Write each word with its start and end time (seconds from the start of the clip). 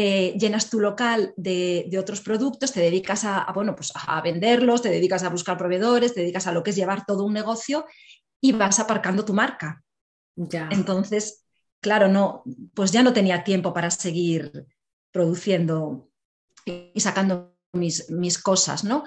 eh, 0.00 0.38
llenas 0.38 0.70
tu 0.70 0.78
local 0.78 1.34
de, 1.36 1.90
otros 1.98 2.20
productos, 2.20 2.70
te 2.70 2.78
dedicas 2.80 3.24
a, 3.24 3.50
bueno, 3.52 3.74
pues 3.74 3.92
a 3.94 4.20
venderlos, 4.20 4.80
te 4.80 4.90
dedicas 4.90 5.24
a 5.24 5.28
buscar 5.28 5.58
proveedores, 5.58 6.14
te 6.14 6.20
dedicas 6.20 6.46
a 6.46 6.52
lo 6.52 6.62
que 6.62 6.70
es 6.70 6.76
llevar 6.76 7.04
todo 7.04 7.24
un 7.24 7.32
negocio 7.32 7.84
y 8.40 8.52
vas 8.52 8.78
aparcando 8.78 9.24
tu 9.24 9.34
marca. 9.34 9.82
Ya. 10.36 10.68
Entonces, 10.70 11.44
claro, 11.80 12.06
no, 12.06 12.44
pues 12.74 12.92
ya 12.92 13.02
no 13.02 13.12
tenía 13.12 13.42
tiempo 13.42 13.74
para 13.74 13.90
seguir 13.90 14.66
produciendo 15.10 16.08
y 16.64 17.00
sacando 17.00 17.56
mis, 17.72 18.08
mis 18.08 18.38
cosas, 18.38 18.84
¿no? 18.84 19.02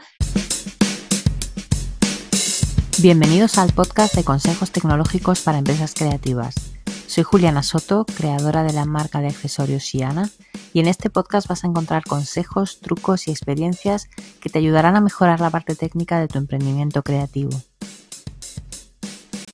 Bienvenidos 3.01 3.57
al 3.57 3.71
podcast 3.71 4.13
de 4.13 4.25
consejos 4.25 4.71
tecnológicos 4.71 5.39
para 5.39 5.57
empresas 5.57 5.93
creativas. 5.93 6.70
Soy 7.11 7.25
Juliana 7.25 7.61
Soto, 7.61 8.05
creadora 8.05 8.63
de 8.63 8.71
la 8.71 8.85
marca 8.85 9.19
de 9.19 9.27
accesorios 9.27 9.83
Shiana, 9.83 10.29
y 10.71 10.79
en 10.79 10.87
este 10.87 11.09
podcast 11.09 11.45
vas 11.45 11.65
a 11.65 11.67
encontrar 11.67 12.05
consejos, 12.05 12.79
trucos 12.79 13.27
y 13.27 13.31
experiencias 13.31 14.07
que 14.39 14.49
te 14.49 14.59
ayudarán 14.59 14.95
a 14.95 15.01
mejorar 15.01 15.41
la 15.41 15.49
parte 15.49 15.75
técnica 15.75 16.21
de 16.21 16.29
tu 16.29 16.37
emprendimiento 16.37 17.03
creativo. 17.03 17.49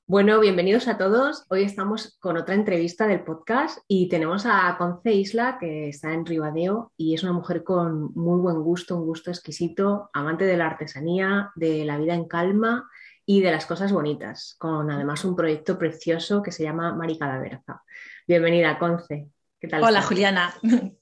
Bueno, 0.06 0.38
bienvenidos 0.38 0.86
a 0.86 0.98
todos. 0.98 1.46
Hoy 1.50 1.64
estamos 1.64 2.16
con 2.20 2.36
otra 2.36 2.54
entrevista 2.54 3.08
del 3.08 3.24
podcast 3.24 3.80
y 3.88 4.08
tenemos 4.08 4.46
a 4.46 4.76
Conce 4.78 5.14
Isla, 5.14 5.58
que 5.58 5.88
está 5.88 6.12
en 6.12 6.26
Ribadeo 6.26 6.92
y 6.96 7.14
es 7.14 7.24
una 7.24 7.32
mujer 7.32 7.64
con 7.64 8.14
muy 8.14 8.38
buen 8.40 8.62
gusto, 8.62 8.96
un 8.96 9.04
gusto 9.04 9.32
exquisito, 9.32 10.10
amante 10.12 10.44
de 10.44 10.56
la 10.56 10.66
artesanía, 10.66 11.50
de 11.56 11.84
la 11.84 11.98
vida 11.98 12.14
en 12.14 12.28
calma 12.28 12.88
y 13.30 13.42
de 13.42 13.50
las 13.50 13.66
cosas 13.66 13.92
bonitas, 13.92 14.56
con 14.58 14.90
además 14.90 15.22
un 15.26 15.36
proyecto 15.36 15.78
precioso 15.78 16.42
que 16.42 16.50
se 16.50 16.62
llama 16.62 16.94
Mari 16.94 17.18
Cadaverza. 17.18 17.82
Bienvenida, 18.26 18.78
Conce. 18.78 19.28
¿Qué 19.60 19.68
tal? 19.68 19.84
Hola, 19.84 20.00
Juliana. 20.00 20.54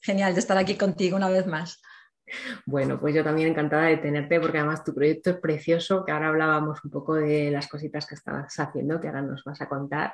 Genial 0.00 0.34
de 0.34 0.40
estar 0.40 0.58
aquí 0.58 0.74
contigo 0.74 1.16
una 1.16 1.28
vez 1.28 1.46
más. 1.46 1.80
Bueno, 2.66 2.98
pues 2.98 3.14
yo 3.14 3.22
también 3.22 3.50
encantada 3.50 3.84
de 3.84 3.98
tenerte 3.98 4.40
porque 4.40 4.58
además 4.58 4.82
tu 4.82 4.92
proyecto 4.92 5.30
es 5.30 5.36
precioso, 5.36 6.04
que 6.04 6.10
ahora 6.10 6.30
hablábamos 6.30 6.84
un 6.84 6.90
poco 6.90 7.14
de 7.14 7.52
las 7.52 7.68
cositas 7.68 8.04
que 8.04 8.16
estabas 8.16 8.58
haciendo, 8.58 9.00
que 9.00 9.06
ahora 9.06 9.22
nos 9.22 9.44
vas 9.44 9.60
a 9.60 9.68
contar. 9.68 10.12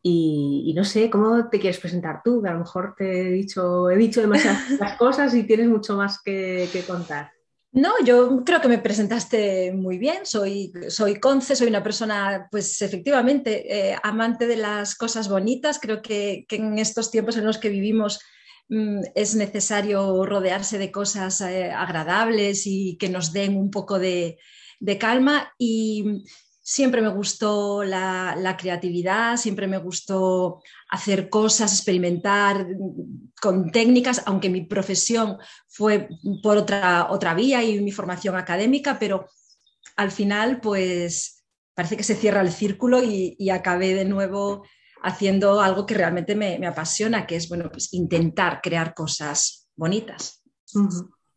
Y, 0.00 0.72
no 0.74 0.84
sé, 0.84 1.10
¿cómo 1.10 1.50
te 1.50 1.60
quieres 1.60 1.80
presentar 1.80 2.22
tú? 2.24 2.42
Que 2.42 2.48
a 2.48 2.54
lo 2.54 2.60
mejor 2.60 2.94
te 2.96 3.28
he 3.28 3.30
dicho, 3.30 3.90
he 3.90 3.96
dicho 3.96 4.22
demasiadas 4.22 4.96
cosas 4.98 5.34
y 5.34 5.44
tienes 5.44 5.68
mucho 5.68 5.98
más 5.98 6.22
que 6.22 6.66
contar. 6.86 7.33
No, 7.74 7.92
yo 8.04 8.44
creo 8.44 8.60
que 8.60 8.68
me 8.68 8.78
presentaste 8.78 9.72
muy 9.72 9.98
bien. 9.98 10.24
Soy, 10.24 10.72
soy 10.88 11.18
Conce, 11.18 11.56
soy 11.56 11.66
una 11.66 11.82
persona, 11.82 12.46
pues 12.48 12.80
efectivamente, 12.82 13.90
eh, 13.90 13.96
amante 14.00 14.46
de 14.46 14.56
las 14.56 14.94
cosas 14.94 15.28
bonitas. 15.28 15.80
Creo 15.80 16.00
que, 16.00 16.46
en 16.50 16.78
estos 16.78 17.10
tiempos 17.10 17.36
en 17.36 17.44
los 17.44 17.58
que 17.58 17.70
vivimos 17.70 18.20
mm, 18.68 19.00
es 19.16 19.34
necesario 19.34 20.24
rodearse 20.24 20.78
de 20.78 20.92
cosas 20.92 21.40
eh, 21.40 21.72
agradables 21.72 22.62
y 22.66 22.96
que 22.96 23.08
nos 23.08 23.32
den 23.32 23.56
un 23.56 23.72
poco 23.72 23.98
de, 23.98 24.38
de 24.78 24.96
calma. 24.96 25.52
Y 25.58 26.22
siempre 26.66 27.02
me 27.02 27.10
gustó 27.10 27.84
la, 27.84 28.56
creatividad, 28.58 29.36
siempre 29.36 29.66
me 29.66 29.76
gustó 29.76 30.62
hacer 30.88 31.28
cosas, 31.28 31.72
experimentar 31.72 32.66
con 33.40 33.70
técnicas, 33.70 34.22
aunque 34.24 34.48
mi 34.48 34.62
profesión 34.62 35.36
fue 35.68 36.08
por 36.42 36.56
otra, 36.56 37.08
otra 37.10 37.34
vía 37.34 37.62
y 37.62 37.80
mi 37.80 37.92
formación 37.92 38.34
académica, 38.36 38.98
pero 38.98 39.28
al 39.96 40.10
final 40.10 40.60
pues 40.62 41.44
parece 41.74 41.98
que 41.98 42.02
se 42.02 42.16
cierra 42.16 42.40
el 42.40 42.50
círculo 42.50 43.02
y, 43.04 43.36
acabé 43.50 43.94
de 43.94 44.06
nuevo 44.06 44.64
haciendo 45.02 45.60
algo 45.60 45.84
que 45.84 45.94
realmente 45.94 46.34
me, 46.34 46.66
apasiona, 46.66 47.26
que 47.26 47.36
es 47.36 47.46
bueno, 47.46 47.70
pues 47.70 47.92
intentar 47.92 48.62
crear 48.62 48.94
cosas 48.94 49.68
bonitas. 49.76 50.42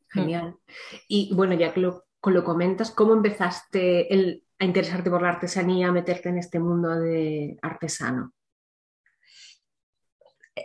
Genial. 0.09 0.55
Y 1.09 1.36
bueno, 1.36 1.53
ya 1.55 1.73
que 1.73 1.81
lo, 1.81 2.05
lo 2.23 2.44
comentas, 2.45 2.92
¿cómo 2.92 3.14
empezaste 3.14 4.14
el, 4.14 4.47
a 4.60 4.66
interesarte 4.66 5.10
por 5.10 5.22
la 5.22 5.30
artesanía, 5.30 5.88
a 5.88 5.92
meterte 5.92 6.30
en 6.30 6.38
este 6.38 6.60
mundo 6.60 6.90
de 7.00 7.58
artesano? 7.62 8.34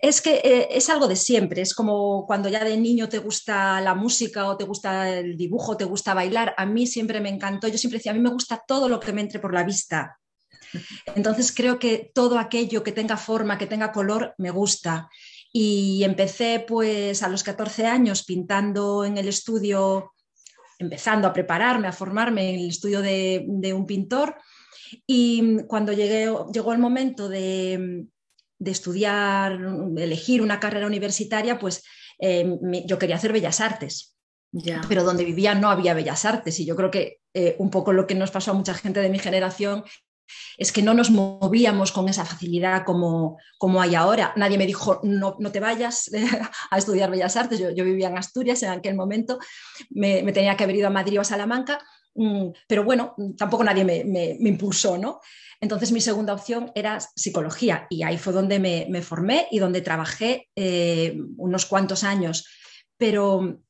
Es 0.00 0.22
que 0.22 0.36
eh, 0.36 0.68
es 0.70 0.88
algo 0.88 1.06
de 1.06 1.16
siempre, 1.16 1.60
es 1.60 1.74
como 1.74 2.24
cuando 2.26 2.48
ya 2.48 2.64
de 2.64 2.78
niño 2.78 3.08
te 3.10 3.18
gusta 3.18 3.80
la 3.82 3.94
música 3.94 4.48
o 4.48 4.56
te 4.56 4.64
gusta 4.64 5.10
el 5.10 5.36
dibujo, 5.36 5.76
te 5.76 5.84
gusta 5.84 6.14
bailar. 6.14 6.54
A 6.56 6.64
mí 6.64 6.86
siempre 6.86 7.20
me 7.20 7.28
encantó, 7.28 7.68
yo 7.68 7.76
siempre 7.76 7.98
decía, 7.98 8.12
a 8.12 8.14
mí 8.14 8.20
me 8.20 8.30
gusta 8.30 8.62
todo 8.66 8.88
lo 8.88 8.98
que 8.98 9.12
me 9.12 9.20
entre 9.20 9.38
por 9.38 9.52
la 9.52 9.64
vista. 9.64 10.18
Entonces 11.14 11.52
creo 11.54 11.78
que 11.78 12.10
todo 12.14 12.38
aquello 12.38 12.82
que 12.82 12.92
tenga 12.92 13.18
forma, 13.18 13.58
que 13.58 13.66
tenga 13.66 13.92
color, 13.92 14.34
me 14.38 14.50
gusta. 14.50 15.10
Y 15.52 16.02
empecé 16.04 16.64
pues 16.66 17.22
a 17.22 17.28
los 17.28 17.42
14 17.42 17.86
años 17.86 18.24
pintando 18.24 19.04
en 19.04 19.18
el 19.18 19.28
estudio 19.28 20.12
empezando 20.82 21.26
a 21.26 21.32
prepararme, 21.32 21.88
a 21.88 21.92
formarme 21.92 22.50
en 22.50 22.60
el 22.60 22.68
estudio 22.68 23.00
de, 23.00 23.72
un 23.74 23.86
pintor. 23.86 24.36
Y 25.06 25.62
cuando 25.66 25.92
llegué, 25.92 26.30
llegó 26.52 26.72
el 26.72 26.78
momento 26.78 27.28
de, 27.28 28.06
estudiar, 28.64 29.58
elegir 29.96 30.42
una 30.42 30.60
carrera 30.60 30.86
universitaria, 30.86 31.58
pues 31.58 31.82
eh, 32.18 32.58
yo 32.86 32.98
quería 32.98 33.16
hacer 33.16 33.32
bellas 33.32 33.60
artes. 33.60 34.16
Pero 34.86 35.02
donde 35.02 35.24
vivía 35.24 35.54
no 35.54 35.70
había 35.70 35.94
bellas 35.94 36.26
artes 36.26 36.60
y 36.60 36.66
yo 36.66 36.76
creo 36.76 36.90
que 36.90 37.20
eh, 37.32 37.56
un 37.58 37.70
poco 37.70 37.94
lo 37.94 38.06
que 38.06 38.14
nos 38.14 38.30
pasó 38.30 38.50
a 38.50 38.54
mucha 38.54 38.74
gente 38.74 39.00
de 39.00 39.08
mi 39.08 39.18
generación 39.18 39.82
es 40.56 40.72
que 40.72 40.82
no 40.82 40.94
nos 40.94 41.10
movíamos 41.10 41.92
con 41.92 42.08
esa 42.08 42.24
facilidad 42.24 42.84
como, 42.84 43.38
hay 43.80 43.94
ahora. 43.94 44.32
Nadie 44.36 44.58
me 44.58 44.66
dijo, 44.66 45.00
no, 45.02 45.36
te 45.52 45.60
vayas 45.60 46.10
a 46.70 46.78
estudiar 46.78 47.10
Bellas 47.10 47.36
Artes. 47.36 47.58
Yo, 47.58 47.84
vivía 47.84 48.08
en 48.08 48.18
Asturias 48.18 48.62
en 48.62 48.70
aquel 48.70 48.94
momento, 48.94 49.38
me, 49.90 50.22
tenía 50.32 50.56
que 50.56 50.64
haber 50.64 50.76
ido 50.76 50.88
a 50.88 50.90
Madrid 50.90 51.18
o 51.18 51.22
a 51.22 51.24
Salamanca, 51.24 51.78
mm, 52.14 52.48
pero 52.66 52.84
bueno, 52.84 53.14
tampoco 53.36 53.64
nadie 53.64 53.84
me, 53.84 54.36
impulsó, 54.40 54.98
¿no? 54.98 55.20
Entonces 55.60 55.92
mi 55.92 56.00
segunda 56.00 56.34
opción 56.34 56.72
era 56.74 56.98
psicología 57.00 57.86
y 57.88 58.02
ahí 58.02 58.18
fue 58.18 58.32
donde 58.32 58.58
me, 58.58 59.02
formé 59.02 59.46
y 59.50 59.60
donde 59.60 59.80
trabajé 59.80 60.48
eh, 60.56 61.16
unos 61.36 61.66
cuantos 61.66 62.02
años, 62.02 62.46
pero 62.96 63.60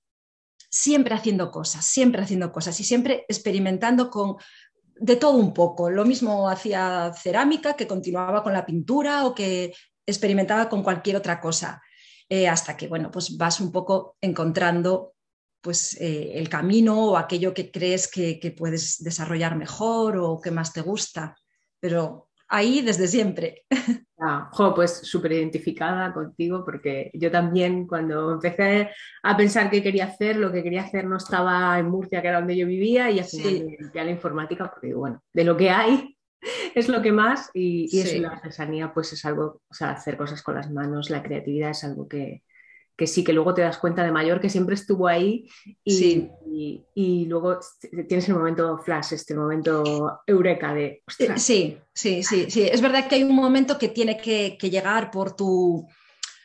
siempre 0.71 1.15
haciendo 1.15 1.51
cosas, 1.51 1.85
siempre 1.85 2.23
haciendo 2.23 2.51
cosas 2.51 2.81
y 2.81 2.85
siempre 2.85 3.27
experimentando 3.29 4.09
con, 4.09 4.37
de 4.97 5.17
todo 5.17 5.37
un 5.37 5.53
poco. 5.53 5.91
Lo 5.91 6.05
mismo 6.05 6.49
hacía 6.49 7.13
cerámica, 7.15 7.75
que 7.75 7.87
continuaba 7.87 8.43
con 8.43 8.53
la 8.53 8.67
pintura 8.67 9.27
o 9.27 9.35
que 9.35 9.75
experimentaba 10.07 10.69
con 10.69 10.83
cualquier 10.83 11.17
otra 11.17 11.41
cosa, 11.41 11.83
eh, 12.29 12.49
hasta 12.49 12.77
que, 12.77 12.89
bueno, 12.89 13.11
pues 13.11 13.37
vas 13.37 13.61
un 13.61 13.71
poco 13.71 14.17
encontrando 14.21 15.15
pues, 15.61 16.01
eh, 16.01 16.33
el 16.35 16.49
camino 16.49 17.11
o 17.11 17.17
aquello 17.17 17.55
que 17.55 17.71
crees 17.71 18.09
que, 18.09 18.41
que, 18.41 18.51
puedes 18.51 19.03
desarrollar 19.03 19.57
mejor 19.57 20.19
o 20.19 20.41
que 20.41 20.51
más 20.51 20.73
te 20.73 20.81
gusta. 20.81 21.37
Pero 21.79 22.31
ahí 22.53 22.83
desde 22.83 23.09
siempre. 23.09 23.65
Ah, 24.21 24.49
pues 24.77 24.99
súper 24.99 25.33
identificada 25.33 26.13
contigo 26.13 26.65
porque 26.65 27.11
yo 27.15 27.31
también 27.31 27.89
cuando 27.89 28.31
empecé 28.33 28.91
a 29.23 29.37
pensar 29.37 29.69
qué 29.69 29.83
quería 29.83 30.05
hacer, 30.05 30.37
lo 30.37 30.53
que 30.53 30.63
quería 30.63 30.83
hacer 30.83 31.07
no 31.07 31.17
estaba 31.17 31.77
en 31.79 31.89
Murcia, 31.89 32.23
que 32.23 32.29
era 32.29 32.39
donde 32.39 32.57
yo 32.57 32.67
vivía, 32.67 33.11
y 33.11 33.19
así 33.19 33.43
sí. 33.43 33.67
la 33.93 34.11
informática 34.11 34.71
porque 34.71 34.95
bueno, 34.95 35.21
de 35.33 35.45
lo 35.45 35.57
que 35.57 35.71
hay 35.71 36.17
es 36.77 36.89
lo 36.89 37.03
que 37.03 37.11
más 37.11 37.51
y, 37.53 37.89
y 37.91 38.19
la 38.21 38.29
artesanía 38.29 38.93
pues 38.95 39.13
es 39.13 39.25
algo, 39.25 39.63
o 39.69 39.75
sea, 39.75 39.91
hacer 39.91 40.17
cosas 40.17 40.43
con 40.43 40.55
las 40.55 40.71
manos, 40.71 41.11
la 41.11 41.23
creatividad 41.23 41.71
es 41.71 41.83
algo 41.83 42.07
que, 42.07 42.45
que 43.03 43.09
sí, 43.09 43.25
que 43.25 43.33
luego 43.33 43.53
te 43.53 43.63
das 43.63 43.79
cuenta 43.79 44.05
de 44.05 44.13
mayor 44.13 44.41
que 44.41 44.49
siempre 44.49 44.77
estuvo 44.77 45.09
ahí 45.09 45.49
y, 45.85 46.31
y, 46.95 47.25
luego 47.25 47.59
tienes 48.07 48.29
el 48.29 48.37
momento 48.37 48.79
flash, 48.79 49.15
este 49.15 49.35
momento 49.35 50.21
eureka 50.25 50.73
de... 50.73 51.03
Eh, 51.19 51.33
sí, 51.37 51.77
sí, 51.93 52.23
sí, 52.23 52.49
sí. 52.49 52.63
Es 52.63 52.81
verdad 52.81 53.09
que 53.09 53.17
hay 53.17 53.25
un 53.25 53.35
momento 53.35 53.77
que 53.77 53.89
tiene 53.89 54.17
que, 54.17 54.57
llegar 54.71 55.11
por 55.11 55.35
tu, 55.35 55.85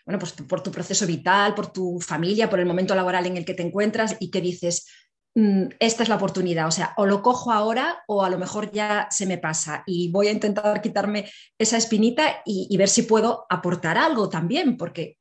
bueno, 0.03 0.17
pues 0.17 0.31
por 0.31 0.63
tu 0.63 0.71
proceso 0.71 1.05
vital, 1.05 1.53
por 1.53 1.71
tu 1.71 1.99
familia, 1.99 2.49
por 2.49 2.59
el 2.59 2.65
momento 2.65 2.95
laboral 2.95 3.27
en 3.27 3.37
el 3.37 3.45
que 3.45 3.53
te 3.53 3.61
encuentras 3.61 4.17
y 4.19 4.31
que 4.31 4.41
dices, 4.41 4.87
mm, 5.35 5.65
esta 5.79 6.01
es 6.01 6.09
la 6.09 6.15
oportunidad, 6.15 6.65
o 6.65 6.71
sea, 6.71 6.95
o 6.97 7.05
lo 7.05 7.21
cojo 7.21 7.51
ahora 7.51 8.03
o 8.07 8.23
a 8.23 8.31
lo 8.31 8.39
mejor 8.39 8.71
ya 8.71 9.07
se 9.11 9.27
me 9.27 9.37
pasa 9.37 9.83
y 9.85 10.09
voy 10.09 10.29
a 10.29 10.31
intentar 10.31 10.81
quitarme 10.81 11.29
esa 11.59 11.77
espinita 11.77 12.41
y, 12.47 12.65
y 12.67 12.77
ver 12.77 12.89
si 12.89 13.03
puedo 13.03 13.45
aportar 13.47 13.99
algo 13.99 14.27
también, 14.27 14.75
porque 14.75 15.19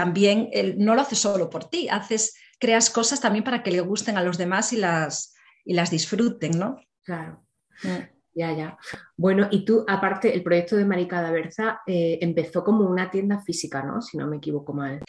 también 0.00 0.48
no 0.78 0.94
lo 0.94 1.02
haces 1.02 1.18
solo 1.18 1.50
por 1.50 1.68
ti, 1.68 1.86
haces, 1.90 2.34
creas 2.58 2.88
cosas 2.88 3.20
también 3.20 3.44
para 3.44 3.62
que 3.62 3.70
le 3.70 3.82
gusten 3.82 4.16
a 4.16 4.22
los 4.22 4.38
demás 4.38 4.72
y 4.72 4.78
las, 4.78 5.34
y 5.62 5.74
las 5.74 5.90
disfruten, 5.90 6.58
¿no? 6.58 6.80
Claro. 7.04 7.44
Mm. 7.82 7.98
Ya, 8.32 8.52
ya. 8.54 8.78
Bueno, 9.14 9.48
y 9.50 9.62
tú, 9.66 9.84
aparte, 9.86 10.32
el 10.32 10.42
proyecto 10.42 10.74
de 10.76 10.86
Marica 10.86 11.30
Berza 11.30 11.82
eh, 11.86 12.18
empezó 12.22 12.64
como 12.64 12.86
una 12.86 13.10
tienda 13.10 13.42
física, 13.42 13.82
¿no? 13.82 14.00
Si 14.00 14.16
no 14.16 14.26
me 14.26 14.38
equivoco 14.38 14.72
mal. 14.72 15.00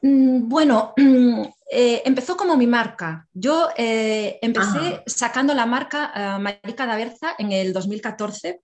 Mm, 0.00 0.48
bueno, 0.48 0.94
eh, 1.70 2.00
empezó 2.02 2.34
como 2.34 2.56
mi 2.56 2.66
marca. 2.66 3.28
Yo 3.34 3.68
eh, 3.76 4.38
empecé 4.40 5.02
sacando 5.04 5.52
la 5.52 5.66
marca 5.66 6.38
Marica 6.38 6.86
Berza 6.96 7.34
en 7.38 7.52
el 7.52 7.74
2014. 7.74 8.62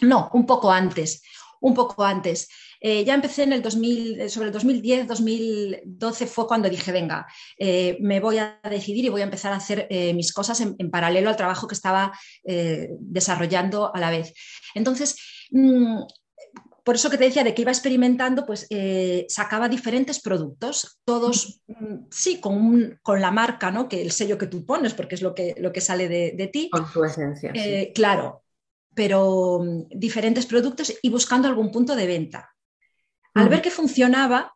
No, 0.00 0.30
un 0.32 0.46
poco 0.46 0.72
antes, 0.72 1.22
un 1.60 1.74
poco 1.74 2.04
antes. 2.04 2.48
Eh, 2.80 3.04
ya 3.04 3.14
empecé 3.14 3.42
en 3.44 3.52
el 3.52 3.62
2000, 3.62 4.30
sobre 4.30 4.48
el 4.48 4.52
2010, 4.52 5.06
2012 5.06 6.26
fue 6.26 6.46
cuando 6.46 6.68
dije, 6.68 6.92
venga, 6.92 7.26
eh, 7.58 7.98
me 8.00 8.20
voy 8.20 8.38
a 8.38 8.60
decidir 8.68 9.04
y 9.04 9.08
voy 9.08 9.20
a 9.20 9.24
empezar 9.24 9.52
a 9.52 9.56
hacer 9.56 9.86
mis 10.14 10.32
cosas 10.32 10.60
en, 10.60 10.90
paralelo 10.90 11.28
al 11.30 11.36
trabajo 11.36 11.66
que 11.66 11.74
estaba 11.74 12.12
desarrollando 12.42 13.94
a 13.94 14.00
la 14.00 14.10
vez. 14.10 14.32
Entonces, 14.74 15.16
mm, 15.50 16.00
por 16.84 16.94
eso 16.94 17.10
que 17.10 17.18
te 17.18 17.24
decía 17.24 17.44
de 17.44 17.54
que 17.54 17.62
iba 17.62 17.70
experimentando, 17.70 18.46
pues 18.46 18.66
eh, 18.70 19.26
sacaba 19.28 19.68
diferentes 19.68 20.20
productos, 20.20 21.00
todos, 21.04 21.62
mm, 21.68 22.06
sí, 22.10 22.40
con, 22.40 22.98
con, 23.02 23.20
la 23.20 23.30
marca, 23.30 23.70
¿no? 23.70 23.88
Que 23.88 24.02
el 24.02 24.10
sello 24.12 24.38
que 24.38 24.46
tú 24.46 24.64
pones, 24.64 24.94
porque 24.94 25.14
es 25.14 25.22
lo 25.22 25.34
que, 25.34 25.54
lo 25.58 25.72
que 25.72 25.80
sale 25.80 26.08
de, 26.08 26.50
ti. 26.52 26.68
Con 26.70 26.86
su 26.86 27.04
esencia. 27.04 27.52
Eh, 27.54 27.92
claro, 27.94 28.42
pero 28.94 29.60
mm, 29.60 29.98
diferentes 29.98 30.46
productos 30.46 30.92
y 31.02 31.10
buscando 31.10 31.48
algún 31.48 31.70
punto 31.70 31.94
de 31.94 32.06
venta. 32.06 32.50
Al 33.34 33.48
ver 33.48 33.62
que 33.62 33.70
funcionaba, 33.70 34.54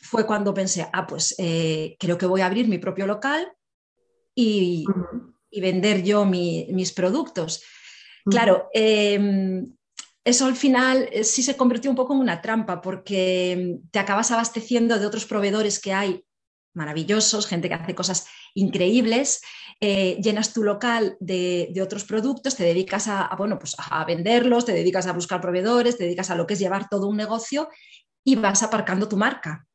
fue 0.00 0.26
cuando 0.26 0.54
pensé, 0.54 0.88
ah, 0.92 1.06
pues 1.06 1.34
eh, 1.38 1.96
creo 1.98 2.16
que 2.16 2.26
voy 2.26 2.40
a 2.40 2.46
abrir 2.46 2.68
mi 2.68 2.78
propio 2.78 3.06
local 3.06 3.52
y, 4.34 4.84
vender 5.50 6.02
yo 6.02 6.24
mis 6.24 6.92
productos. 6.92 7.62
Claro, 8.24 8.68
em, 8.72 9.74
eso 10.24 10.44
al 10.46 10.56
final 10.56 11.08
eh, 11.10 11.24
sí 11.24 11.42
se 11.42 11.56
convirtió 11.56 11.90
un 11.90 11.96
poco 11.96 12.12
en 12.12 12.20
una 12.20 12.42
trampa 12.42 12.80
porque 12.82 13.78
mm, 13.80 13.88
te 13.90 13.98
acabas 13.98 14.30
abasteciendo 14.30 14.98
de 14.98 15.06
otros 15.06 15.24
proveedores 15.24 15.80
que 15.80 15.92
hay 15.92 16.24
maravillosos, 16.78 17.46
gente 17.46 17.68
que 17.68 17.74
hace 17.74 17.94
cosas 17.94 18.26
increíbles, 18.54 19.42
eh, 19.80 20.18
llenas 20.22 20.54
tu 20.54 20.62
local 20.62 21.16
de, 21.20 21.78
otros 21.82 22.04
productos, 22.04 22.56
te 22.56 22.64
dedicas 22.64 23.08
a, 23.08 23.28
bueno, 23.36 23.58
pues 23.58 23.76
a 23.78 24.04
venderlos, 24.04 24.64
te 24.64 24.72
dedicas 24.72 25.06
a 25.06 25.12
buscar 25.12 25.40
proveedores, 25.40 25.98
te 25.98 26.04
dedicas 26.04 26.30
a 26.30 26.34
lo 26.34 26.46
que 26.46 26.54
es 26.54 26.60
llevar 26.60 26.88
todo 26.88 27.08
un 27.08 27.16
negocio 27.16 27.68
y 28.24 28.36
vas 28.36 28.62
aparcando 28.62 29.08
tu 29.08 29.16
marca. 29.16 29.66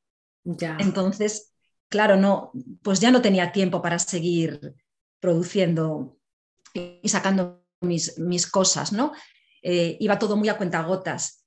Ya. 0.44 0.77
Entonces, 0.79 1.53
claro, 1.89 2.17
no, 2.17 2.51
pues 2.81 3.00
ya 3.00 3.11
no 3.11 3.21
tenía 3.21 3.51
tiempo 3.51 3.81
para 3.81 4.00
seguir 4.00 4.73
produciendo 5.19 6.17
y 6.73 7.07
sacando 7.07 7.63
mis, 7.81 8.17
mis 8.17 8.47
cosas, 8.50 8.91
¿no? 8.91 9.13
Eh, 9.61 9.97
iba 10.00 10.19
todo 10.19 10.35
muy 10.35 10.50
a 10.50 10.57
cuentagotas. 10.57 11.42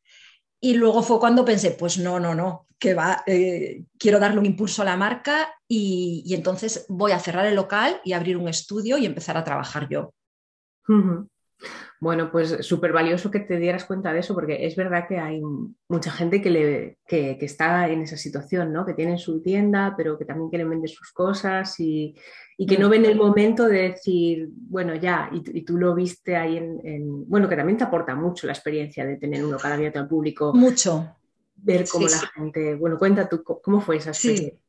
Y 0.60 0.74
luego 0.74 1.02
fue 1.02 1.20
cuando 1.20 1.44
pensé, 1.44 1.72
pues 1.72 1.98
no, 1.98 2.18
no, 2.18 2.34
no, 2.34 2.66
que 2.78 2.94
va, 2.94 3.22
eh, 3.26 3.84
quiero 3.98 4.18
darle 4.18 4.38
un 4.38 4.46
impulso 4.46 4.82
a 4.82 4.86
la 4.86 4.96
marca 4.96 5.48
y, 5.68 6.24
entonces 6.34 6.86
voy 6.88 7.12
a 7.12 7.18
cerrar 7.18 7.46
el 7.46 7.54
local 7.54 8.00
y 8.04 8.12
abrir 8.12 8.36
un 8.36 8.48
estudio 8.48 8.98
y 8.98 9.06
empezar 9.06 9.36
a 9.36 9.44
trabajar 9.44 9.88
yo. 9.88 10.12
Bueno, 11.98 12.30
pues 12.30 12.58
súper 12.60 12.92
valioso 12.92 13.30
que 13.30 13.40
te 13.40 13.58
dieras 13.58 13.84
cuenta 13.84 14.12
de 14.12 14.20
eso, 14.20 14.34
porque 14.34 14.66
es 14.66 14.76
verdad 14.76 15.08
que 15.08 15.18
hay 15.18 15.40
mucha 15.88 16.10
gente 16.10 16.42
que, 16.42 16.50
le, 16.50 16.98
que, 17.06 17.38
está 17.40 17.88
en 17.88 18.02
esa 18.02 18.18
situación, 18.18 18.72
¿no? 18.72 18.84
Que 18.84 18.92
tienen 18.92 19.18
su 19.18 19.40
tienda, 19.40 19.94
pero 19.96 20.18
que 20.18 20.26
también 20.26 20.50
quieren 20.50 20.68
vender 20.68 20.90
sus 20.90 21.12
cosas 21.12 21.80
y, 21.80 22.14
que 22.58 22.78
no 22.78 22.88
ven 22.88 23.06
el 23.06 23.16
momento 23.16 23.66
de 23.66 23.90
decir, 23.90 24.48
bueno, 24.52 24.94
ya, 24.94 25.30
y, 25.32 25.62
tú 25.62 25.78
lo 25.78 25.94
viste 25.94 26.36
ahí 26.36 26.58
en, 26.58 27.28
Bueno, 27.28 27.48
que 27.48 27.56
también 27.56 27.78
te 27.78 27.84
aporta 27.84 28.14
mucho 28.14 28.46
la 28.46 28.52
experiencia 28.52 29.06
de 29.06 29.16
tener 29.16 29.42
un 29.44 29.52
local 29.52 29.72
abierto 29.72 29.98
al 29.98 30.08
público. 30.08 30.52
Mucho. 30.52 31.16
Ver 31.56 31.86
cómo 31.90 32.06
la 32.06 32.18
gente... 32.34 32.74
Bueno, 32.74 32.98
cuenta 32.98 33.26
tú, 33.26 33.42
¿cómo 33.42 33.80
fue 33.80 33.96
esa 33.96 34.10
experiencia? 34.10 34.60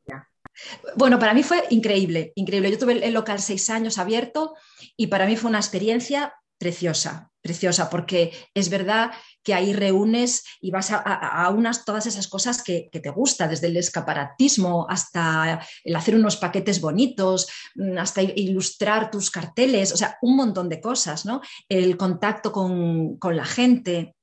Bueno, 0.96 1.20
para 1.20 1.34
mí 1.34 1.44
fue 1.44 1.64
increíble, 1.70 2.32
increíble. 2.36 2.72
Yo 2.72 2.80
tuve 2.80 3.06
el 3.06 3.14
local 3.14 3.40
seis 3.40 3.70
años 3.70 3.98
abierto 3.98 4.56
y 4.96 5.08
para 5.08 5.26
mí 5.26 5.36
fue 5.36 5.50
una 5.50 5.60
experiencia 5.60 6.34
preciosa, 6.58 7.32
preciosa, 7.42 7.90
porque 7.90 8.34
es 8.54 8.70
verdad 8.70 9.12
que 9.44 9.54
ahí 9.54 9.74
reúnes 9.74 10.44
y 10.60 10.72
vas 10.72 10.92
a, 10.92 11.50
unas 11.56 11.86
todas 11.86 12.06
esas 12.06 12.28
cosas 12.28 12.62
que, 12.62 12.90
te 12.92 13.10
gusta, 13.10 13.48
desde 13.48 13.68
el 13.68 13.78
escaparatismo 13.78 14.86
hasta 14.90 15.62
el 15.84 15.96
hacer 15.96 16.16
unos 16.16 16.38
paquetes 16.38 16.82
bonitos, 16.82 17.48
mm, 17.76 17.98
hasta 17.98 18.22
ilustrar 18.22 19.10
tus 19.10 19.32
carteles, 19.32 19.94
o 19.94 19.98
sea, 19.98 20.18
un 20.22 20.36
montón 20.36 20.68
de 20.68 20.82
cosas, 20.82 21.26
¿no? 21.26 21.42
El 21.70 21.96
contacto 21.96 22.52
con, 22.52 23.18
la 23.22 23.46
gente. 23.46 24.16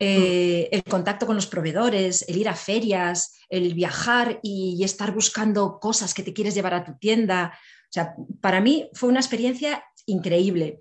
Eh, 0.00 0.68
el 0.72 0.82
contacto 0.82 1.24
con 1.24 1.36
los 1.36 1.46
proveedores, 1.46 2.24
el 2.28 2.36
ir 2.36 2.48
a 2.48 2.54
ferias, 2.54 3.38
el 3.48 3.74
viajar 3.74 4.40
y 4.42 4.82
estar 4.84 5.12
buscando 5.12 5.78
cosas 5.80 6.12
que 6.12 6.22
te 6.22 6.32
quieres 6.32 6.54
llevar 6.54 6.74
a 6.74 6.84
tu 6.84 6.98
tienda. 6.98 7.58
O 7.84 7.92
sea, 7.92 8.14
para 8.40 8.60
mí 8.60 8.90
fue 8.92 9.08
una 9.08 9.20
experiencia 9.20 9.84
increíble. 10.06 10.78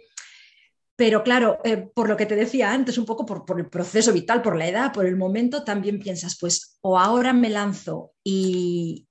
Pero 0.95 1.23
claro, 1.23 1.59
eh, 1.63 1.77
por 1.77 2.07
lo 2.07 2.15
que 2.15 2.27
te 2.27 2.35
decía 2.35 2.71
antes, 2.71 2.97
un 2.97 3.05
poco 3.05 3.25
por, 3.25 3.59
el 3.59 3.67
proceso 3.67 4.13
vital, 4.13 4.41
por 4.41 4.55
la 4.55 4.67
edad, 4.67 4.93
por 4.93 5.05
el 5.05 5.15
momento, 5.15 5.63
también 5.63 5.99
piensas, 5.99 6.37
pues 6.39 6.77
o 6.81 6.99
ahora 6.99 7.33
me 7.33 7.49
lanzo 7.49 8.13
y, 8.23 9.07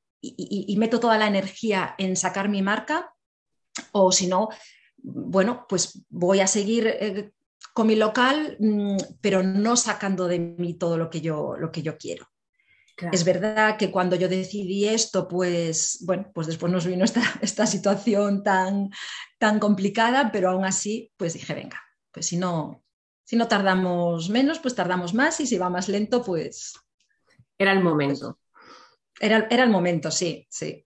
meto 0.76 1.00
toda 1.00 1.19
la 1.19 1.26
energía 1.26 1.94
en 1.99 2.17
sacar 2.17 2.49
mi 2.49 2.62
marca, 2.62 3.12
o 3.90 4.12
si 4.12 4.29
no, 4.29 4.49
bueno, 4.96 5.67
pues 5.69 6.05
voy 6.08 6.40
a 6.40 6.46
seguir 6.46 6.87
eh, 6.87 7.32
con 7.75 7.88
mi 7.88 7.96
local, 7.96 8.56
mm, 8.61 8.96
pero 9.20 9.43
no 9.43 9.76
sacando 9.76 10.28
de 10.28 10.38
mí 10.38 10.75
todo 10.75 10.96
lo 10.96 11.11
que 11.11 11.20
yo, 11.20 11.56
lo 11.56 11.73
que 11.73 11.82
yo 11.82 11.96
quiero. 11.99 12.31
Es 13.10 13.24
verdad 13.24 13.76
que 13.76 13.90
cuando 13.90 14.16
yo 14.16 14.28
decidí 14.28 14.86
esto, 14.86 15.26
pues 15.26 15.98
bueno, 16.06 16.30
pues 16.34 16.46
después 16.46 16.72
nos 16.72 16.86
vino 16.86 17.04
esta, 17.04 17.22
esta 17.40 17.66
situación 17.66 18.42
tan, 18.42 18.90
tan 19.38 19.58
complicada, 19.58 20.30
pero 20.30 20.50
aún 20.50 20.64
así, 20.64 21.10
pues 21.16 21.32
dije, 21.34 21.54
venga, 21.54 21.82
pues 22.10 22.26
si 22.26 22.36
no, 22.36 22.84
si 23.24 23.36
no 23.36 23.48
tardamos 23.48 24.28
menos, 24.30 24.58
pues 24.58 24.74
tardamos 24.74 25.14
más 25.14 25.40
y 25.40 25.46
si 25.46 25.58
va 25.58 25.70
más 25.70 25.88
lento, 25.88 26.22
pues... 26.22 26.74
Era 27.58 27.72
el 27.72 27.82
momento. 27.82 28.38
Era, 29.20 29.46
era 29.50 29.64
el 29.64 29.70
momento, 29.70 30.10
sí, 30.10 30.46
sí. 30.50 30.84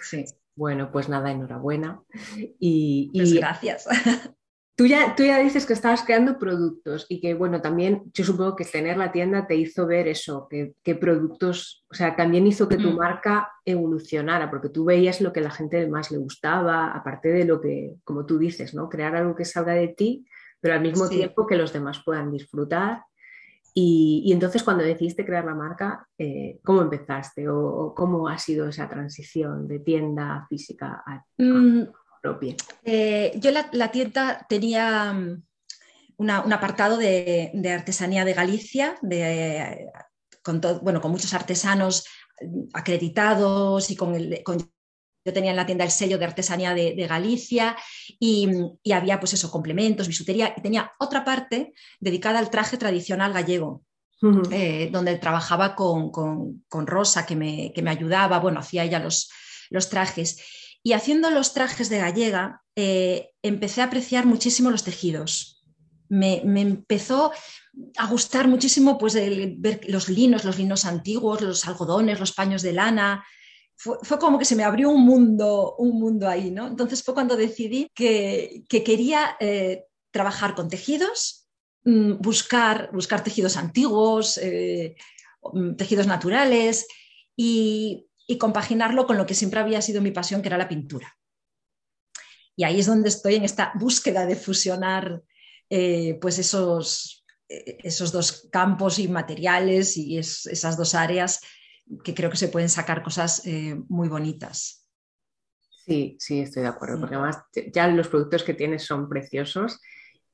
sí. 0.00 0.24
Bueno, 0.56 0.90
pues 0.92 1.08
nada, 1.08 1.30
enhorabuena. 1.30 2.02
Y, 2.58 3.10
pues 3.12 3.32
gracias. 3.32 3.86
Tú 4.76 4.86
ya, 4.86 5.14
tú 5.14 5.22
ya 5.22 5.38
dices 5.38 5.66
que 5.66 5.72
estabas 5.72 6.02
creando 6.02 6.36
productos 6.36 7.06
y 7.08 7.20
que, 7.20 7.34
bueno, 7.34 7.62
también 7.62 8.02
yo 8.12 8.24
supongo 8.24 8.56
que 8.56 8.64
tener 8.64 8.96
la 8.96 9.12
tienda 9.12 9.46
te 9.46 9.54
hizo 9.54 9.86
ver 9.86 10.08
eso, 10.08 10.48
que, 10.50 10.94
productos, 10.96 11.86
o 11.88 11.94
sea, 11.94 12.16
también 12.16 12.44
hizo 12.48 12.68
que 12.68 12.76
tu 12.76 12.90
mm. 12.90 12.96
marca 12.96 13.52
evolucionara, 13.64 14.50
porque 14.50 14.70
tú 14.70 14.84
veías 14.84 15.20
lo 15.20 15.32
que 15.32 15.38
a 15.38 15.44
la 15.44 15.50
gente 15.52 15.86
más 15.86 16.10
le 16.10 16.18
gustaba, 16.18 16.88
aparte 16.88 17.28
de 17.28 17.44
lo 17.44 17.60
que, 17.60 17.94
como 18.02 18.26
tú 18.26 18.36
dices, 18.36 18.74
¿no? 18.74 18.88
Crear 18.88 19.14
algo 19.14 19.36
que 19.36 19.44
salga 19.44 19.74
de 19.74 19.88
ti, 19.88 20.26
pero 20.60 20.74
al 20.74 20.80
mismo 20.80 21.08
tiempo 21.08 21.46
que 21.46 21.56
los 21.56 21.72
demás 21.72 22.02
puedan 22.04 22.32
disfrutar. 22.32 23.04
Y, 23.76 24.30
entonces 24.32 24.62
cuando 24.62 24.82
decidiste 24.82 25.24
crear 25.24 25.44
la 25.44 25.54
marca, 25.54 26.08
eh, 26.18 26.58
¿cómo 26.64 26.82
empezaste 26.82 27.48
o, 27.48 27.92
cómo 27.94 28.28
ha 28.28 28.38
sido 28.38 28.68
esa 28.68 28.88
transición 28.88 29.68
de 29.68 29.80
tienda 29.80 30.46
física 30.48 31.02
a... 31.06 31.24
Mm, 31.38 31.88
eh, 32.84 33.32
yo 33.36 33.50
la, 33.50 33.90
tienda 33.90 34.46
tenía 34.48 35.12
mm, 35.12 35.42
un 36.16 36.30
apartado 36.30 36.96
de, 36.96 37.52
artesanía 37.74 38.24
de 38.24 38.32
Galicia, 38.32 38.96
de, 39.02 39.90
con, 40.42 40.60
bueno, 40.82 41.00
con 41.00 41.10
muchos 41.10 41.34
artesanos 41.34 42.06
mm, 42.40 42.68
acreditados 42.72 43.90
y 43.90 43.96
con 43.96 44.14
el... 44.14 44.42
yo 45.24 45.32
tenía 45.32 45.50
en 45.50 45.56
la 45.56 45.66
tienda 45.66 45.84
el 45.84 45.90
sello 45.90 46.18
de 46.18 46.24
artesanía 46.24 46.74
de, 46.74 47.06
Galicia 47.06 47.76
y, 48.18 48.48
había 48.92 49.20
pues 49.20 49.34
eso, 49.34 49.50
complementos, 49.50 50.08
bisutería 50.08 50.54
y 50.56 50.62
tenía 50.62 50.92
otra 50.98 51.24
parte 51.24 51.74
dedicada 52.00 52.38
al 52.38 52.50
traje 52.50 52.76
tradicional 52.76 53.32
gallego. 53.32 53.82
Eh, 54.50 54.88
donde 54.90 55.18
trabajaba 55.18 55.74
con, 55.76 56.64
Rosa, 56.86 57.26
que 57.26 57.36
me, 57.36 57.74
que 57.74 57.82
me, 57.82 57.90
ayudaba, 57.90 58.38
bueno, 58.38 58.60
hacía 58.60 58.82
ella 58.82 58.98
los, 58.98 59.30
los 59.68 59.90
trajes. 59.90 60.63
Y 60.86 60.92
haciendo 60.92 61.30
los 61.30 61.54
trajes 61.54 61.88
de 61.88 61.98
gallega, 61.98 62.62
eh, 62.76 63.30
empecé 63.42 63.80
a 63.80 63.84
apreciar 63.84 64.26
muchísimo 64.26 64.70
los 64.70 64.84
tejidos. 64.84 65.64
Me, 66.10 66.42
empezó 66.60 67.32
a 67.96 68.06
gustar 68.06 68.46
muchísimo 68.48 68.98
pues, 68.98 69.14
ver 69.14 69.80
los 69.88 70.10
linos, 70.10 70.44
los 70.44 70.58
linos 70.58 70.84
antiguos, 70.84 71.40
los 71.40 71.66
algodones, 71.66 72.20
los 72.20 72.32
paños 72.32 72.60
de 72.60 72.74
lana. 72.74 73.24
Fue, 73.76 74.18
como 74.18 74.38
que 74.38 74.44
se 74.44 74.56
me 74.56 74.62
abrió 74.62 74.90
un 74.90 75.06
mundo, 75.06 75.74
un 75.78 75.98
mundo 75.98 76.28
ahí, 76.28 76.50
¿no? 76.50 76.66
Entonces 76.66 77.02
fue 77.02 77.14
cuando 77.14 77.34
decidí 77.34 77.88
que, 77.94 78.64
quería 78.68 79.38
eh, 79.40 79.86
trabajar 80.10 80.54
con 80.54 80.68
tejidos, 80.68 81.48
mm, 81.84 82.20
buscar, 82.20 82.90
buscar 82.92 83.24
tejidos 83.24 83.56
antiguos, 83.56 84.36
eh, 84.36 84.96
mm, 85.54 85.76
tejidos 85.76 86.06
naturales 86.06 86.86
y 87.36 88.06
y 88.26 88.38
compaginarlo 88.38 89.06
con 89.06 89.16
lo 89.16 89.26
que 89.26 89.34
siempre 89.34 89.60
había 89.60 89.82
sido 89.82 90.00
mi 90.00 90.10
pasión, 90.10 90.42
que 90.42 90.48
era 90.48 90.58
la 90.58 90.68
pintura. 90.68 91.16
Y 92.56 92.64
ahí 92.64 92.80
es 92.80 92.86
donde 92.86 93.08
estoy 93.08 93.34
en 93.34 93.44
esta 93.44 93.72
búsqueda 93.74 94.26
de 94.26 94.36
fusionar 94.36 95.22
eh, 95.68 96.18
pues 96.20 96.38
esos, 96.38 97.24
eh, 97.48 97.78
esos 97.82 98.12
dos 98.12 98.48
campos 98.52 98.98
y 98.98 99.08
materiales 99.08 99.96
y 99.96 100.18
esas 100.18 100.76
dos 100.76 100.94
áreas 100.94 101.40
que 102.02 102.14
creo 102.14 102.30
que 102.30 102.36
se 102.36 102.48
pueden 102.48 102.68
sacar 102.68 103.02
cosas 103.02 103.44
eh, 103.46 103.74
muy 103.88 104.08
bonitas. 104.08 104.86
Sí, 105.84 106.16
sí, 106.18 106.40
estoy 106.40 106.62
de 106.62 106.68
acuerdo, 106.68 106.98
porque 106.98 107.14
además 107.14 107.38
ya 107.72 107.88
los 107.88 108.08
productos 108.08 108.42
que 108.42 108.54
tienes 108.54 108.84
son 108.84 109.08
preciosos 109.08 109.80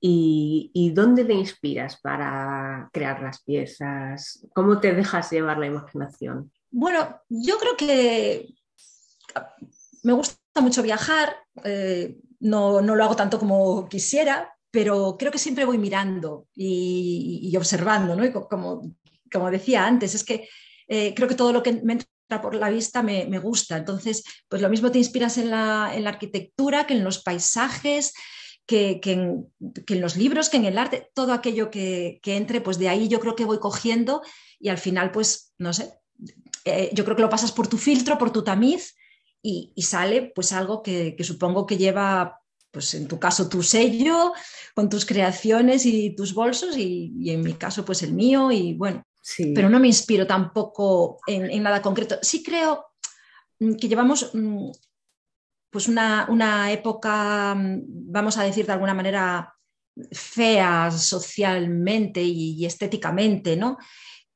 ¿Y, 0.02 0.92
dónde 0.94 1.24
te 1.24 1.34
inspiras 1.34 2.00
para 2.00 2.88
crear 2.92 3.22
las 3.22 3.42
piezas? 3.42 4.46
¿Cómo 4.54 4.80
te 4.80 4.94
dejas 4.94 5.30
llevar 5.30 5.58
la 5.58 5.66
imaginación? 5.66 6.50
Bueno, 6.70 7.20
yo 7.28 7.58
creo 7.58 7.76
que 7.76 8.46
me 10.02 10.12
gusta 10.12 10.38
mucho 10.60 10.82
viajar, 10.82 11.36
eh, 11.64 12.16
no, 12.40 12.80
lo 12.80 13.04
hago 13.04 13.16
tanto 13.16 13.38
como 13.38 13.88
quisiera, 13.88 14.54
pero 14.70 15.16
creo 15.18 15.32
que 15.32 15.38
siempre 15.38 15.64
voy 15.64 15.78
mirando 15.78 16.46
y, 16.54 17.54
observando, 17.56 18.14
¿no? 18.14 18.32
como, 18.48 18.94
como, 19.30 19.50
decía 19.50 19.86
antes, 19.86 20.14
es 20.14 20.24
que 20.24 20.48
eh, 20.88 21.12
creo 21.14 21.28
que 21.28 21.34
todo 21.34 21.52
lo 21.52 21.62
que 21.62 21.72
me 21.72 21.94
entra 21.94 22.40
por 22.40 22.54
la 22.54 22.70
vista 22.70 23.02
me, 23.02 23.38
gusta. 23.38 23.76
Entonces, 23.76 24.22
pues 24.48 24.62
lo 24.62 24.68
mismo 24.68 24.90
te 24.90 24.98
inspiras 24.98 25.38
en 25.38 25.50
la, 25.50 25.92
en 25.94 26.04
la 26.04 26.10
arquitectura 26.10 26.86
que 26.86 26.94
en 26.94 27.04
los 27.04 27.22
paisajes, 27.22 28.14
que, 28.66 29.00
en, 29.04 30.00
los 30.00 30.16
libros, 30.16 30.48
que 30.48 30.58
en 30.58 30.64
el 30.64 30.78
arte, 30.78 31.10
todo 31.12 31.32
aquello 31.32 31.70
que, 31.70 32.20
entre, 32.24 32.60
pues 32.60 32.78
de 32.78 32.88
ahí 32.88 33.08
yo 33.08 33.18
creo 33.18 33.34
que 33.34 33.44
voy 33.44 33.58
cogiendo 33.58 34.22
y 34.60 34.68
al 34.68 34.78
final, 34.78 35.10
pues, 35.10 35.52
no 35.58 35.72
sé, 35.72 35.92
eh, 36.64 36.90
yo 36.92 37.04
creo 37.04 37.16
que 37.16 37.22
lo 37.22 37.30
pasas 37.30 37.52
por 37.52 37.68
tu 37.68 37.78
filtro, 37.78 38.18
por 38.18 38.32
tu 38.32 38.42
tamiz 38.42 38.96
y, 39.42 39.72
sale 39.82 40.32
pues 40.34 40.52
algo 40.52 40.82
que, 40.82 41.16
supongo 41.20 41.66
que 41.66 41.78
lleva, 41.78 42.40
pues 42.70 42.94
en 42.94 43.08
tu 43.08 43.18
caso, 43.18 43.48
tu 43.48 43.62
sello, 43.62 44.32
con 44.74 44.88
tus 44.88 45.06
creaciones 45.06 45.86
y 45.86 46.14
tus 46.14 46.34
bolsos 46.34 46.76
y, 46.76 47.30
en 47.30 47.40
mi 47.40 47.54
caso, 47.54 47.84
pues 47.84 48.02
el 48.02 48.12
mío 48.12 48.52
y 48.52 48.74
bueno, 48.74 49.02
sí. 49.20 49.52
pero 49.54 49.70
no 49.70 49.80
me 49.80 49.86
inspiro 49.88 50.26
tampoco 50.26 51.20
en, 51.26 51.50
en 51.50 51.62
nada 51.62 51.80
concreto. 51.80 52.18
Sí 52.22 52.42
creo 52.42 52.86
que 53.58 53.88
llevamos 53.88 54.30
mm, 54.34 54.70
pues 55.70 55.88
una, 55.88 56.72
época, 56.72 57.54
mm, 57.54 57.82
vamos 57.86 58.36
a 58.36 58.42
decir 58.42 58.66
de 58.66 58.72
alguna 58.72 58.94
manera, 58.94 59.54
fea 60.12 60.90
socialmente 60.90 62.22
y, 62.22 62.64
estéticamente, 62.64 63.56
¿no? 63.56 63.78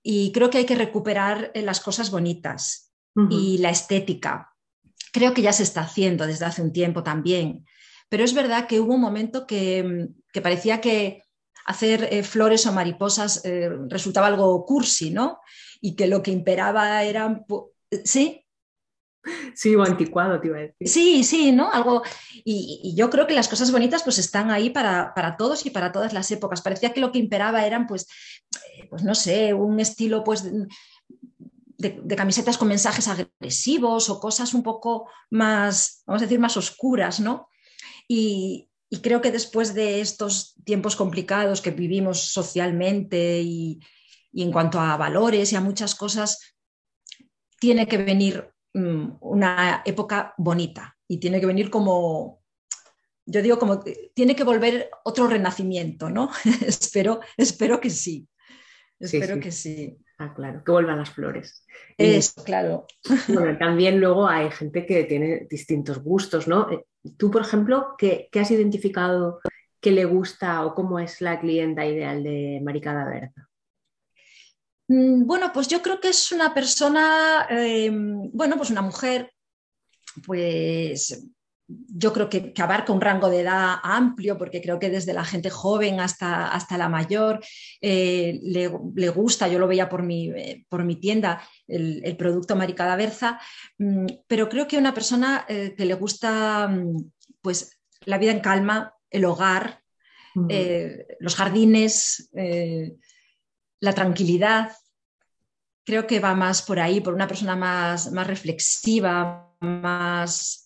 Y 0.06 0.32
creo 0.32 0.50
que 0.50 0.58
hay 0.58 0.66
que 0.66 0.74
recuperar 0.74 1.50
eh, 1.54 1.62
las 1.62 1.80
cosas 1.80 2.10
bonitas 2.10 2.92
y 3.30 3.58
la 3.58 3.70
estética. 3.70 4.52
Creo 5.12 5.32
que 5.32 5.40
ya 5.40 5.52
se 5.52 5.62
está 5.62 5.82
haciendo 5.82 6.26
desde 6.26 6.44
hace 6.44 6.62
un 6.62 6.72
tiempo 6.72 7.02
también, 7.02 7.64
pero 8.08 8.22
es 8.22 8.34
verdad 8.34 8.66
que 8.66 8.80
hubo 8.80 8.94
un 8.94 9.00
momento 9.00 9.46
que, 9.46 9.82
mm, 9.82 10.40
parecía 10.42 10.80
que 10.80 11.22
hacer 11.64 12.08
eh, 12.10 12.22
flores 12.22 12.66
o 12.66 12.72
mariposas 12.72 13.44
eh, 13.44 13.70
resultaba 13.88 14.26
algo 14.26 14.66
cursi, 14.66 15.10
¿no? 15.10 15.38
Y 15.80 15.96
que 15.96 16.06
lo 16.06 16.22
que 16.22 16.32
imperaba 16.32 17.02
eran, 17.04 17.46
sí, 18.04 18.44
Sí, 19.54 19.74
o 19.74 19.82
anticuado, 19.82 20.40
te 20.40 20.48
iba 20.48 20.58
a 20.58 20.60
decir. 20.60 20.88
Sí, 20.88 21.24
sí, 21.24 21.52
¿no? 21.52 21.72
Algo. 21.72 22.02
Y, 22.44 22.94
yo 22.96 23.08
creo 23.10 23.26
que 23.26 23.34
las 23.34 23.48
cosas 23.48 23.72
bonitas 23.72 24.02
pues 24.02 24.18
están 24.18 24.50
ahí 24.50 24.70
para, 24.70 25.36
todos 25.38 25.64
y 25.64 25.70
para 25.70 25.92
todas 25.92 26.12
las 26.12 26.30
épocas. 26.30 26.60
Parecía 26.60 26.92
que 26.92 27.00
lo 27.00 27.12
que 27.12 27.18
imperaba 27.18 27.64
eran, 27.64 27.86
pues, 27.86 28.06
pues 28.88 29.02
no 29.02 29.14
sé, 29.14 29.54
un 29.54 29.80
estilo, 29.80 30.24
pues. 30.24 30.44
De, 30.44 32.16
camisetas 32.16 32.56
con 32.56 32.68
mensajes 32.68 33.08
agresivos 33.08 34.08
o 34.08 34.18
cosas 34.18 34.54
un 34.54 34.62
poco 34.62 35.08
más, 35.30 36.02
vamos 36.06 36.22
a 36.22 36.24
decir, 36.24 36.38
más 36.38 36.56
oscuras, 36.56 37.20
¿no? 37.20 37.48
Y, 38.08 38.70
creo 39.02 39.20
que 39.20 39.32
después 39.32 39.74
de 39.74 40.00
estos 40.00 40.54
tiempos 40.64 40.94
complicados 40.94 41.60
que 41.60 41.72
vivimos 41.72 42.32
socialmente 42.32 43.42
y, 43.42 43.80
en 44.32 44.52
cuanto 44.52 44.78
a 44.78 44.96
valores 44.96 45.52
y 45.52 45.56
a 45.56 45.60
muchas 45.60 45.96
cosas, 45.96 46.54
tiene 47.58 47.88
que 47.88 47.98
venir 47.98 48.54
Mm, 48.74 49.18
una 49.20 49.82
época 49.84 50.34
bonita 50.36 50.96
y 51.06 51.18
tiene 51.18 51.38
que 51.38 51.46
venir 51.46 51.70
como, 51.70 52.42
yo 53.24 53.40
digo, 53.40 53.56
como 53.56 53.80
tiene 54.14 54.34
que 54.34 54.42
volver 54.42 54.90
otro 55.04 55.28
renacimiento, 55.28 56.10
¿no? 56.10 56.30
espero, 56.66 57.20
espero 57.36 57.80
que 57.80 57.90
sí. 57.90 58.28
Espero 59.04 59.40
que 59.40 59.52
sí. 59.52 59.98
Ah, 60.18 60.32
claro, 60.32 60.62
que 60.64 60.70
vuelvan 60.70 60.98
las 60.98 61.10
flores. 61.10 61.66
Es, 61.98 62.32
claro. 62.32 62.86
Bueno, 63.28 63.58
también 63.58 64.00
luego 64.00 64.28
hay 64.28 64.50
gente 64.50 64.86
que 64.86 65.04
tiene 65.04 65.46
distintos 65.50 66.02
gustos, 66.02 66.46
¿no? 66.46 66.70
Eh, 66.70 66.84
tú, 67.16 67.30
por 67.30 67.42
ejemplo, 67.42 67.94
¿qué, 67.98 68.28
has 68.34 68.50
identificado 68.50 69.40
que 69.80 69.90
le 69.90 70.04
gusta 70.04 70.64
o 70.64 70.74
cómo 70.74 70.98
es 70.98 71.20
la 71.20 71.40
clienta 71.40 71.84
ideal 71.84 72.22
de 72.22 72.60
Maricada 72.64 73.04
Berta? 73.04 73.48
Mm, 74.88 75.26
bueno, 75.26 75.50
pues 75.52 75.68
yo 75.68 75.82
creo 75.82 76.00
que 76.00 76.08
es 76.08 76.30
una 76.32 76.54
persona, 76.54 77.46
em, 77.50 78.30
bueno, 78.32 78.56
pues 78.56 78.70
una 78.70 78.82
mujer, 78.82 79.32
pues 80.24 81.26
yo 81.66 82.12
creo 82.12 82.28
que, 82.28 82.52
abarca 82.58 82.92
un 82.92 83.00
rango 83.00 83.30
de 83.30 83.40
edad 83.40 83.76
amplio, 83.82 84.36
porque 84.36 84.60
creo 84.60 84.78
que 84.78 84.90
desde 84.90 85.14
la 85.14 85.24
gente 85.24 85.50
joven 85.50 86.00
hasta, 86.00 86.48
hasta 86.48 86.76
la 86.76 86.88
mayor 86.88 87.40
eh, 87.80 88.38
le, 88.42 89.08
gusta, 89.08 89.48
yo 89.48 89.58
lo 89.58 89.68
veía 89.68 89.88
por 89.88 90.02
mi, 90.02 90.30
eh, 90.30 90.64
por 90.68 90.84
mi 90.84 90.96
tienda, 90.96 91.42
el, 91.66 92.16
producto 92.16 92.56
Maricada 92.56 92.96
Berza, 92.96 93.40
mm, 93.78 94.06
pero 94.26 94.48
creo 94.48 94.68
que 94.68 94.78
una 94.78 94.94
persona 94.94 95.46
eh, 95.48 95.74
que 95.76 95.86
le 95.86 95.94
gusta 95.94 96.68
mm, 96.68 97.10
pues, 97.40 97.78
la 98.04 98.18
vida 98.18 98.32
en 98.32 98.40
calma, 98.40 98.94
el 99.10 99.24
hogar, 99.24 99.80
los 101.20 101.36
jardines 101.36 102.28
la 103.84 103.92
tranquilidad. 103.92 104.72
Creo 105.84 106.06
que 106.06 106.18
va 106.18 106.34
más 106.34 106.62
por 106.62 106.80
ahí, 106.80 107.00
por 107.00 107.14
una 107.14 107.28
persona 107.28 107.54
más, 107.54 108.10
más 108.10 108.26
reflexiva, 108.26 109.54
más 109.60 110.63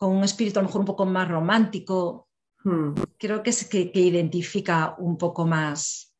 con 0.00 0.16
un 0.16 0.24
espíritu 0.24 0.58
a 0.58 0.62
lo 0.62 0.68
mejor 0.68 0.80
un 0.80 0.86
poco 0.86 1.04
más 1.04 1.28
romántico. 1.28 2.28
Hmm. 2.64 2.94
Creo 3.18 3.42
que 3.42 3.50
es 3.50 3.68
que, 3.68 3.90
identifica 3.92 4.94
un 4.96 5.18
poco 5.18 5.46
más 5.46 6.14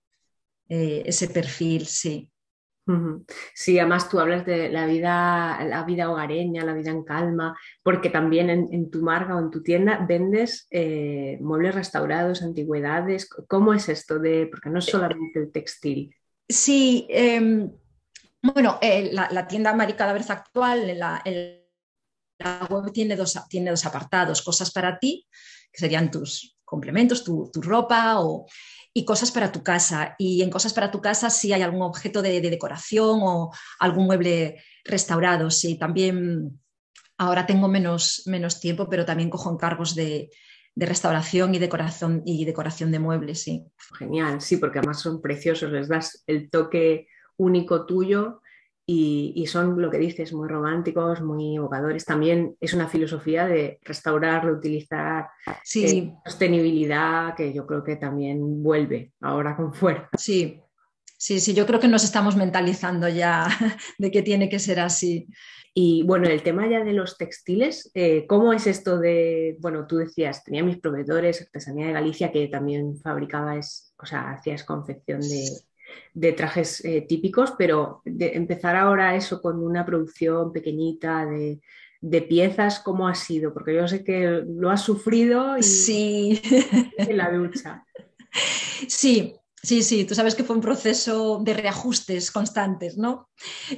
eh, 0.68 1.02
ese 1.06 1.28
perfil, 1.28 1.86
sí. 1.86 2.30
Sí, 3.54 3.78
además 3.78 4.08
tú 4.08 4.18
hablas 4.18 4.44
de 4.44 4.68
la 4.68 4.84
vida, 4.84 5.62
la 5.64 5.84
vida 5.84 6.10
hogareña, 6.10 6.64
la 6.64 6.74
vida 6.74 6.90
en 6.90 7.04
calma, 7.04 7.56
porque 7.84 8.10
también 8.10 8.50
en, 8.50 8.90
tu 8.90 9.00
marca 9.00 9.36
o 9.36 9.38
en 9.38 9.50
tu 9.50 9.62
tienda 9.62 10.04
vendes 10.08 10.66
eh, 10.72 11.38
muebles 11.40 11.76
restaurados, 11.76 12.42
antigüedades. 12.42 13.30
¿Cómo 13.48 13.74
es 13.74 13.88
esto 13.88 14.18
de, 14.18 14.48
porque 14.50 14.70
no 14.70 14.80
es 14.80 14.86
solamente 14.86 15.38
el 15.38 15.52
textil? 15.52 16.14
Sí, 16.48 17.06
em, 17.10 17.70
bueno, 18.42 18.78
eh, 18.82 19.10
la, 19.12 19.46
tienda 19.46 19.72
Maricada 19.72 20.12
Verza 20.12 20.32
actual, 20.32 20.98
la, 20.98 21.22
la 22.40 22.66
web 22.70 22.92
tiene 22.92 23.16
dos, 23.16 23.38
tiene 23.48 23.70
dos 23.70 23.86
apartados, 23.86 24.42
cosas 24.42 24.70
para 24.70 24.98
ti, 24.98 25.26
que 25.72 25.78
serían 25.78 26.10
tus 26.10 26.56
complementos, 26.64 27.24
tu, 27.24 27.50
ropa 27.54 28.18
y 28.92 29.04
cosas 29.04 29.30
para 29.30 29.52
tu 29.52 29.62
casa. 29.62 30.14
Y 30.18 30.42
en 30.42 30.50
cosas 30.50 30.72
para 30.72 30.90
tu 30.90 31.00
casa 31.00 31.30
si 31.30 31.52
hay 31.52 31.62
algún 31.62 31.82
objeto 31.82 32.22
de, 32.22 32.40
decoración 32.40 33.20
o 33.22 33.50
algún 33.78 34.06
mueble 34.06 34.62
restaurado. 34.84 35.50
Sí, 35.50 35.78
también 35.78 36.60
ahora 37.18 37.46
tengo 37.46 37.68
menos, 37.68 38.22
menos 38.26 38.60
tiempo, 38.60 38.88
pero 38.88 39.04
también 39.04 39.30
cojo 39.30 39.52
encargos 39.52 39.94
de, 39.94 40.30
de 40.74 40.86
restauración 40.86 41.54
y 41.54 41.58
decoración, 41.58 42.22
y 42.24 42.44
decoración 42.44 42.90
de 42.90 42.98
muebles, 42.98 43.42
sí. 43.42 43.64
Genial, 43.98 44.40
sí, 44.40 44.56
porque 44.56 44.78
además 44.78 45.00
son 45.00 45.20
preciosos, 45.20 45.70
les 45.70 45.88
das 45.88 46.24
el 46.26 46.48
toque 46.50 47.08
único 47.36 47.86
tuyo 47.86 48.40
y, 48.92 49.46
son 49.46 49.80
lo 49.80 49.88
que 49.88 49.98
dices, 49.98 50.32
muy 50.32 50.48
románticos, 50.48 51.20
muy 51.22 51.56
evocadores. 51.56 52.04
También 52.04 52.56
es 52.60 52.74
una 52.74 52.88
filosofía 52.88 53.46
de 53.46 53.78
restaurar, 53.82 54.44
reutilizar, 54.44 55.28
sí. 55.62 55.84
Eh, 55.84 56.14
sostenibilidad, 56.24 57.36
que 57.36 57.52
yo 57.52 57.66
creo 57.66 57.84
que 57.84 57.96
también 57.96 58.62
vuelve 58.62 59.12
ahora 59.20 59.54
con 59.54 59.72
fuerza. 59.72 60.08
Sí, 60.18 60.60
sí, 61.16 61.38
sí, 61.38 61.54
yo 61.54 61.66
creo 61.66 61.78
que 61.78 61.86
nos 61.86 62.02
estamos 62.02 62.34
mentalizando 62.34 63.08
ya 63.08 63.46
de 63.98 64.10
que 64.10 64.22
tiene 64.22 64.48
que 64.48 64.58
ser 64.58 64.80
así. 64.80 65.28
Y 65.72 66.02
bueno, 66.02 66.26
el 66.26 66.42
tema 66.42 66.68
ya 66.68 66.82
de 66.82 66.92
los 66.92 67.16
textiles, 67.16 67.92
eh, 67.94 68.26
¿cómo 68.26 68.52
es 68.52 68.66
esto 68.66 68.98
de, 68.98 69.56
bueno, 69.60 69.86
tú 69.86 69.98
decías, 69.98 70.42
tenía 70.42 70.64
mis 70.64 70.80
proveedores, 70.80 71.42
Artesanía 71.42 71.86
de 71.86 71.92
Galicia, 71.92 72.32
que 72.32 72.48
también 72.48 72.98
fabricaba, 72.98 73.56
o 73.56 74.06
sea, 74.06 74.32
hacías 74.32 74.64
confección 74.64 75.20
de, 75.20 75.48
trajes 76.36 76.84
eh, 76.84 77.02
típicos, 77.02 77.54
pero 77.58 78.02
de 78.04 78.32
empezar 78.34 78.76
ahora 78.76 79.16
eso 79.16 79.40
con 79.40 79.62
una 79.62 79.84
producción 79.84 80.52
pequeñita 80.52 81.26
de, 81.26 81.60
piezas, 82.22 82.80
¿cómo 82.80 83.08
ha 83.08 83.14
sido? 83.14 83.52
Porque 83.52 83.74
yo 83.74 83.86
sé 83.86 84.02
que 84.02 84.42
lo 84.46 84.70
has 84.70 84.82
sufrido 84.82 85.58
y 85.58 85.62
sí. 85.62 86.40
en 86.96 87.16
la 87.16 87.30
ducha. 87.30 87.84
Sí, 88.88 89.34
Sí, 89.62 89.82
sí, 89.82 90.06
tú 90.06 90.14
sabes 90.14 90.34
que 90.34 90.44
fue 90.44 90.56
un 90.56 90.62
proceso 90.62 91.38
de 91.42 91.52
reajustes 91.52 92.30
constantes, 92.30 92.96
¿no? 92.96 93.28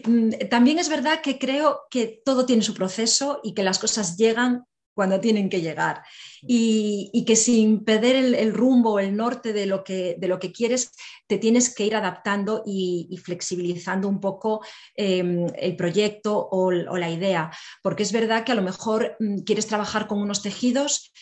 Mm, 0.07 0.31
también 0.49 0.79
es 0.79 0.89
verdad 0.89 1.21
que 1.23 1.39
creo 1.39 1.81
que 1.91 2.23
todo 2.25 2.47
tiene 2.47 2.63
su 2.63 2.73
proceso 2.73 3.41
y 3.43 3.53
que 3.53 3.65
las 3.65 3.81
cosas 3.81 4.17
llegan 4.17 4.65
cuando 4.95 5.21
tienen 5.21 5.49
que 5.49 5.61
llegar 5.61 6.03
y, 6.43 7.25
que 7.27 7.37
sin 7.37 7.85
perder 7.85 8.17
el, 8.17 8.53
rumbo 8.53 8.93
o 8.93 8.99
el 8.99 9.17
norte 9.17 9.53
de 9.53 9.67
lo, 9.67 9.85
que, 9.85 10.17
de 10.19 10.29
lo 10.29 10.39
que 10.39 10.53
quieres, 10.53 10.93
te 11.27 11.39
tienes 11.39 11.75
que 11.75 11.87
ir 11.87 11.97
adaptando 11.97 12.63
y, 12.67 13.19
flexibilizando 13.23 14.09
un 14.09 14.21
poco 14.21 14.65
em, 14.97 15.47
el 15.57 15.77
proyecto 15.77 16.49
o, 16.51 16.71
la 16.73 17.11
idea, 17.11 17.51
porque 17.83 18.03
es 18.03 18.13
verdad 18.13 18.45
que 18.45 18.53
a 18.53 18.57
lo 18.57 18.63
mejor 18.63 19.17
mm, 19.21 19.39
quieres 19.41 19.67
trabajar 19.67 20.07
con 20.07 20.21
unos 20.21 20.43
tejidos 20.43 21.13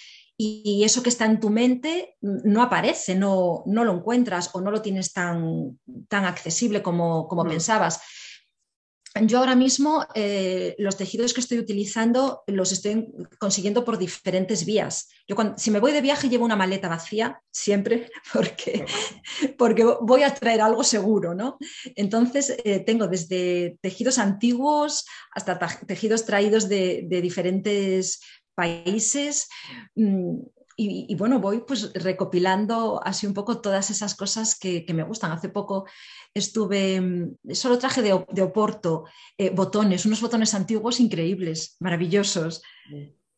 y 0.42 0.84
eso 0.84 1.02
que 1.02 1.10
está 1.10 1.26
en 1.26 1.38
tu 1.38 1.50
mente 1.50 2.16
no 2.22 2.62
aparece, 2.62 3.14
no, 3.14 3.62
no 3.66 3.84
lo 3.84 3.92
encuentras 3.92 4.48
o 4.54 4.62
no 4.62 4.70
lo 4.70 4.80
tienes 4.80 5.12
tan, 5.12 5.78
tan 6.08 6.24
accesible 6.24 6.82
como, 6.82 7.28
como 7.28 7.44
mm. 7.44 7.48
pensabas. 7.48 8.00
Yo 9.22 9.38
ahora 9.38 9.56
mismo 9.56 10.06
eh, 10.14 10.76
los 10.78 10.96
tejidos 10.96 11.34
que 11.34 11.40
estoy 11.40 11.58
utilizando 11.58 12.42
los 12.46 12.70
estoy 12.70 13.08
consiguiendo 13.38 13.84
por 13.84 13.98
diferentes 13.98 14.64
vías. 14.64 15.08
Yo 15.26 15.36
si 15.56 15.72
me 15.72 15.80
voy 15.80 15.90
de 15.92 16.00
viaje 16.00 16.28
llevo 16.28 16.44
una 16.44 16.54
maleta 16.54 16.88
vacía 16.88 17.40
siempre 17.50 18.08
porque, 18.32 18.86
porque 19.58 19.84
voy 20.00 20.22
a 20.22 20.32
traer 20.32 20.60
algo 20.60 20.84
seguro, 20.84 21.34
¿no? 21.34 21.58
Entonces 21.96 22.54
eh, 22.64 22.80
tengo 22.80 23.08
desde 23.08 23.78
tejidos 23.80 24.18
antiguos 24.18 25.04
hasta 25.34 25.58
tejidos 25.86 26.24
traídos 26.24 26.68
de, 26.68 27.04
de 27.08 27.20
diferentes 27.20 28.20
países. 28.54 29.48
Mm, 29.96 30.36
y, 30.76 31.14
bueno, 31.16 31.40
voy 31.40 31.60
pues 31.66 31.92
recopilando 31.92 33.02
así 33.04 33.26
un 33.26 33.34
poco 33.34 33.60
todas 33.60 33.90
esas 33.90 34.14
cosas 34.14 34.58
que, 34.58 34.86
me 34.94 35.02
gustan. 35.02 35.32
Hace 35.32 35.50
poco 35.50 35.86
estuve, 36.32 37.00
mm, 37.00 37.36
solo 37.52 37.78
traje 37.78 38.00
de, 38.00 38.12
Oporto 38.12 39.04
eh, 39.36 39.50
botones, 39.50 40.06
unos 40.06 40.22
botones 40.22 40.54
antiguos 40.54 40.98
increíbles, 41.00 41.76
maravillosos. 41.80 42.62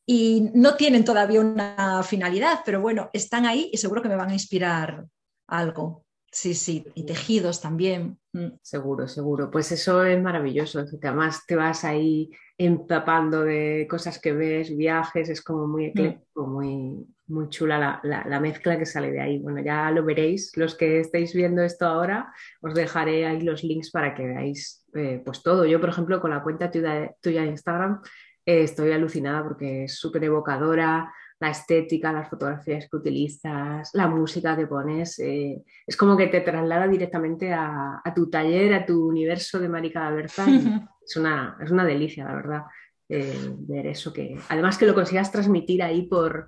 Y 0.07 0.51
no 0.55 0.77
tienen 0.77 1.05
todavía 1.05 1.41
una 1.41 2.03
finalidad, 2.05 2.61
pero 2.65 2.81
bueno, 2.81 3.11
están 3.13 3.47
ahí 3.47 3.71
y 3.73 3.77
seguro 3.77 4.03
que 4.03 4.09
me 4.09 4.17
van 4.17 4.31
a 4.31 4.35
inspirar 4.35 5.05
algo. 5.49 6.05
Sí, 6.33 6.55
sí, 6.55 6.87
y 6.95 7.05
tejidos 7.05 7.61
también. 7.61 8.19
Mm. 8.33 8.53
Seguro, 8.63 9.07
seguro. 9.07 9.51
Pues 9.51 9.71
eso 9.71 10.03
es 10.03 10.21
maravilloso, 10.21 10.83
que 10.99 11.07
además 11.07 11.45
te 11.47 11.57
vas 11.57 11.85
ahí 11.85 12.31
empapando 12.57 13.43
de 13.45 13.87
cosas 13.89 14.19
que 14.19 14.33
ves, 14.33 14.75
viajes, 14.75 15.29
es 15.29 15.43
como 15.43 15.67
muy 15.67 15.85
mm. 15.85 15.89
ecléctico, 15.89 16.47
muy, 16.47 17.07
muy 17.27 17.49
chula 17.51 18.01
la, 18.03 18.41
mezcla 18.41 18.79
que 18.79 18.87
sale 18.87 19.11
de 19.11 19.21
ahí. 19.21 19.39
Bueno, 19.41 19.61
ya 19.63 19.91
lo 19.91 20.05
veréis, 20.05 20.57
los 20.57 20.75
que 20.75 21.01
estáis 21.01 21.35
viendo 21.35 21.63
esto 21.63 21.85
ahora, 21.85 22.33
os 22.63 22.73
dejaré 22.73 23.27
ahí 23.27 23.43
los 23.43 23.63
links 23.63 23.91
para 23.91 24.15
que 24.15 24.27
veáis 24.27 24.87
eh, 24.95 25.21
pues 25.23 25.43
todo. 25.43 25.67
Yo, 25.67 25.81
por 25.81 25.91
ejemplo, 25.91 26.19
con 26.23 26.31
la 26.31 26.43
cuenta 26.43 26.71
tuya, 26.71 27.15
tuya 27.21 27.43
de 27.43 27.49
Instagram, 27.49 28.01
eh, 28.47 28.63
estoy 28.63 28.91
alucinada 28.93 29.45
porque 29.45 29.85
es 29.85 29.97
súper 29.97 30.25
evocadora, 30.25 31.13
la 31.43 31.51
estética, 31.51 32.13
las 32.13 32.29
fotografías 32.31 32.89
que 32.89 32.97
utilizas, 32.97 33.91
la 33.95 34.07
música 34.07 34.57
que 34.57 34.69
pones, 34.69 35.19
eh, 35.19 35.61
es 35.85 35.97
como 35.97 36.17
que 36.17 36.29
te 36.29 36.41
traslada 36.41 36.87
directamente 36.87 37.53
a, 37.53 38.01
tu 38.15 38.31
taller, 38.31 38.73
a 38.75 38.87
tu 38.87 39.09
universo 39.09 39.59
de 39.59 39.69
Marica 39.69 40.09
Berta. 40.11 40.47
es, 41.05 41.17
una, 41.17 41.59
es 41.61 41.73
una 41.73 41.85
delicia, 41.85 42.27
la 42.27 42.35
verdad, 42.37 42.63
eh, 43.09 43.57
ver 43.59 43.89
eso 43.89 44.13
que, 44.13 44.39
además 44.51 44.79
que 44.79 44.87
lo 44.87 44.95
consigas 44.95 45.33
transmitir 45.33 45.83
ahí 45.83 46.03
por, 46.03 46.47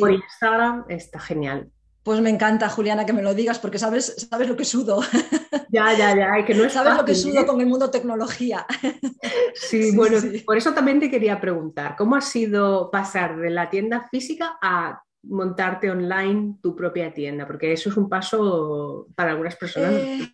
por 0.00 0.10
Instagram, 0.10 0.84
está 0.88 1.20
genial. 1.20 1.70
Pues 2.04 2.20
me 2.20 2.28
encanta, 2.28 2.68
Juliana, 2.68 3.06
que 3.06 3.14
me 3.14 3.22
lo 3.22 3.32
digas, 3.32 3.58
porque 3.58 3.78
sabes, 3.78 4.28
sabes 4.30 4.46
lo 4.46 4.56
que 4.56 4.64
sudo. 4.64 5.00
Ya, 5.70 5.92
ya, 5.98 6.14
ya, 6.14 6.44
que 6.44 6.54
no 6.54 6.64
es 6.64 6.72
Sabes 6.72 6.96
lo 6.96 7.04
que 7.04 7.16
sudo 7.16 7.40
¿eh? 7.40 7.46
con 7.46 7.60
el 7.60 7.66
mundo 7.66 7.90
tecnología. 7.90 8.64
Sí, 9.54 9.96
bueno, 9.96 10.18
por 10.44 10.56
eso 10.56 10.72
también 10.72 11.00
te 11.00 11.10
quería 11.10 11.40
preguntar, 11.40 11.96
¿cómo 11.96 12.14
ha 12.14 12.20
sido 12.20 12.90
pasar 12.90 13.36
de 13.38 13.50
la 13.50 13.70
tienda 13.70 14.06
física 14.08 14.56
a 14.60 15.02
montarte 15.22 15.90
online 15.90 16.58
tu 16.62 16.76
propia 16.76 17.12
tienda? 17.12 17.46
Porque 17.46 17.72
eso 17.72 17.88
es 17.88 17.96
un 17.96 18.08
paso 18.08 19.08
para 19.16 19.30
algunas 19.30 19.56
personas. 19.56 19.94
Eh, 19.94 20.32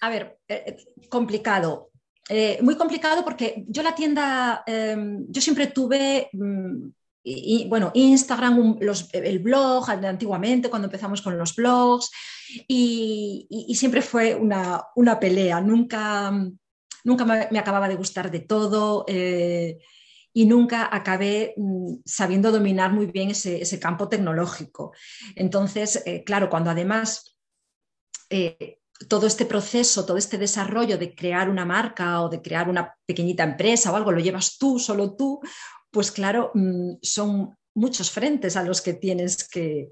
a 0.00 0.10
ver, 0.10 0.38
eh, 0.48 0.76
complicado. 1.08 1.90
muy 2.62 2.76
complicado 2.76 3.22
porque 3.22 3.64
yo 3.68 3.82
la 3.82 3.94
tienda, 3.94 4.64
em, 4.66 5.26
yo 5.28 5.40
siempre 5.40 5.68
tuve... 5.68 6.30
Mm, 6.32 6.88
y, 7.24 7.68
bueno, 7.68 7.92
Instagram, 7.94 8.78
el 9.12 9.38
blog, 9.38 9.88
antiguamente 9.90 10.68
cuando 10.68 10.86
empezamos 10.86 11.22
con 11.22 11.38
los 11.38 11.54
blogs, 11.54 12.10
y, 12.66 13.74
siempre 13.74 14.02
fue 14.02 14.34
una, 14.34 15.20
pelea, 15.20 15.60
nunca, 15.60 16.32
nunca 17.04 17.24
me, 17.24 17.58
acababa 17.58 17.88
de 17.88 17.94
gustar 17.94 18.30
de 18.30 18.40
todo 18.40 19.04
eh, 19.06 19.78
y 20.32 20.46
nunca 20.46 20.88
acabé 20.90 21.54
mm, 21.56 21.94
sabiendo 22.04 22.50
dominar 22.50 22.92
muy 22.92 23.06
bien 23.06 23.30
ese, 23.30 23.78
campo 23.78 24.08
tecnológico. 24.08 24.92
Entonces, 25.36 26.02
eh, 26.06 26.24
claro, 26.24 26.50
cuando 26.50 26.70
además... 26.70 27.36
Eh, 28.30 28.78
todo 29.08 29.26
este 29.26 29.46
proceso, 29.46 30.06
todo 30.06 30.16
este 30.16 30.38
desarrollo 30.38 30.96
de 30.96 31.12
crear 31.12 31.50
una 31.50 31.64
marca 31.64 32.22
o 32.22 32.28
de 32.28 32.40
crear 32.40 32.68
una 32.68 32.94
pequeñita 33.04 33.42
empresa 33.42 33.90
o 33.90 33.96
algo, 33.96 34.12
lo 34.12 34.20
llevas 34.20 34.58
tú, 34.58 34.78
solo 34.78 35.16
tú, 35.16 35.40
pues 35.92 36.10
claro, 36.10 36.50
mm, 36.54 36.94
son 37.02 37.56
muchos 37.74 38.10
frentes 38.10 38.56
a 38.56 38.64
los 38.64 38.80
que 38.80 38.94
tienes 38.94 39.48
que, 39.48 39.90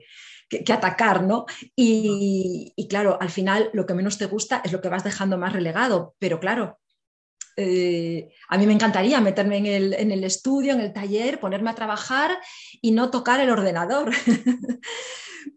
atacar, 0.72 1.22
¿no? 1.22 1.46
Y, 1.76 2.74
claro, 2.88 3.16
al 3.20 3.30
final 3.30 3.70
lo 3.72 3.86
que 3.86 3.94
menos 3.94 4.18
te 4.18 4.26
gusta 4.26 4.62
es 4.64 4.72
lo 4.72 4.80
que 4.80 4.88
vas 4.88 5.04
dejando 5.04 5.38
más 5.38 5.52
relegado, 5.52 6.16
pero 6.18 6.40
claro, 6.40 6.80
eh, 7.56 8.30
a 8.48 8.58
mí 8.58 8.66
me 8.66 8.72
encantaría 8.72 9.20
meterme 9.20 9.58
en 9.58 10.10
el, 10.10 10.24
estudio, 10.24 10.72
en 10.72 10.80
el 10.80 10.92
taller, 10.92 11.38
ponerme 11.38 11.70
a 11.70 11.76
trabajar 11.76 12.36
y 12.80 12.90
no 12.90 13.10
tocar 13.10 13.38
el 13.38 13.50
ordenador. 13.50 14.10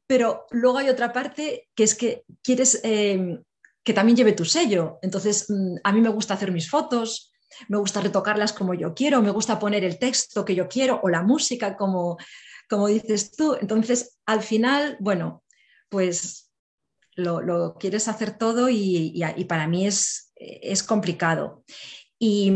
pero 0.08 0.46
luego 0.52 0.78
hay 0.78 0.90
otra 0.90 1.12
parte 1.12 1.70
que 1.74 1.84
es 1.84 1.96
que 1.96 2.24
quieres 2.44 2.80
eh, 2.84 3.40
que 3.84 3.94
también 3.94 4.16
lleve 4.16 4.34
tu 4.34 4.46
sello. 4.46 5.00
Entonces, 5.02 5.50
mm, 5.50 5.78
a 5.84 5.92
mí 5.92 6.02
me 6.02 6.10
gusta 6.10 6.36
hacer 6.36 6.52
mis 6.52 6.70
fotos, 6.70 7.33
me 7.68 7.78
gusta 7.78 8.02
retocarlas 8.02 8.54
como 8.54 8.74
yo 8.74 8.94
quiero, 8.94 9.22
me 9.22 9.32
gusta 9.32 9.60
poner 9.60 9.84
el 9.84 10.00
texto 10.00 10.46
que 10.46 10.56
yo 10.56 10.68
quiero 10.68 11.00
o 11.04 11.10
la 11.10 11.24
música 11.24 11.76
como, 11.76 12.18
como 12.70 12.88
dices 12.88 13.32
tú. 13.32 13.56
Entonces, 13.60 14.20
al 14.26 14.42
final, 14.42 14.98
bueno, 15.00 15.44
pues 15.90 16.52
lo, 17.16 17.76
quieres 17.80 18.08
hacer 18.08 18.38
todo 18.38 18.70
y, 18.70 19.24
para 19.48 19.68
mí 19.68 19.86
es, 19.86 20.32
es, 20.36 20.84
complicado. 20.84 21.64
Y 22.18 22.52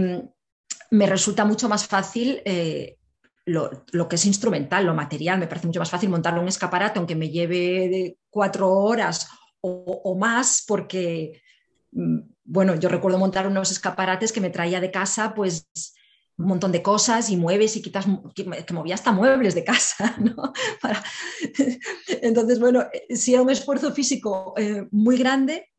me 0.92 1.06
resulta 1.06 1.46
mucho 1.46 1.70
más 1.70 1.88
fácil 1.88 2.42
eh, 2.46 2.98
lo, 3.46 4.08
que 4.10 4.16
es 4.16 4.26
instrumental, 4.26 4.86
lo 4.86 4.94
material. 4.94 5.40
Me 5.40 5.48
parece 5.48 5.68
mucho 5.68 5.80
más 5.80 5.90
fácil 5.90 6.10
montar 6.10 6.38
un 6.38 6.48
escaparate, 6.48 7.00
aunque 7.00 7.16
me 7.16 7.30
lleve 7.30 7.90
de 7.90 8.18
cuatro 8.30 8.72
horas 8.72 9.30
o, 9.62 10.02
o 10.04 10.18
más, 10.18 10.64
porque 10.68 11.42
mm, 11.92 12.20
bueno, 12.48 12.76
yo 12.76 12.88
recuerdo 12.88 13.20
montar 13.20 13.46
unos 13.46 13.72
escaparates 13.72 14.32
que 14.32 14.42
me 14.42 14.50
traía 14.50 14.80
de 14.80 14.90
casa, 14.90 15.34
pues 15.36 15.68
un 16.38 16.48
montón 16.48 16.72
de 16.72 16.82
cosas 16.82 17.30
y 17.30 17.36
mueves 17.36 17.76
y 17.76 17.82
quitas, 17.82 18.06
que, 18.34 18.74
movía 18.74 18.96
hasta 18.96 19.12
muebles 19.12 19.54
de 19.54 19.64
casa, 19.64 20.16
¿no? 20.20 20.54
Entonces, 22.08 22.60
bueno, 22.60 22.86
sí 23.10 23.34
era 23.34 23.42
un 23.42 23.50
esfuerzo 23.50 23.92
físico 23.92 24.54
eh, 24.58 24.88
muy 24.92 25.18
grande, 25.18 25.72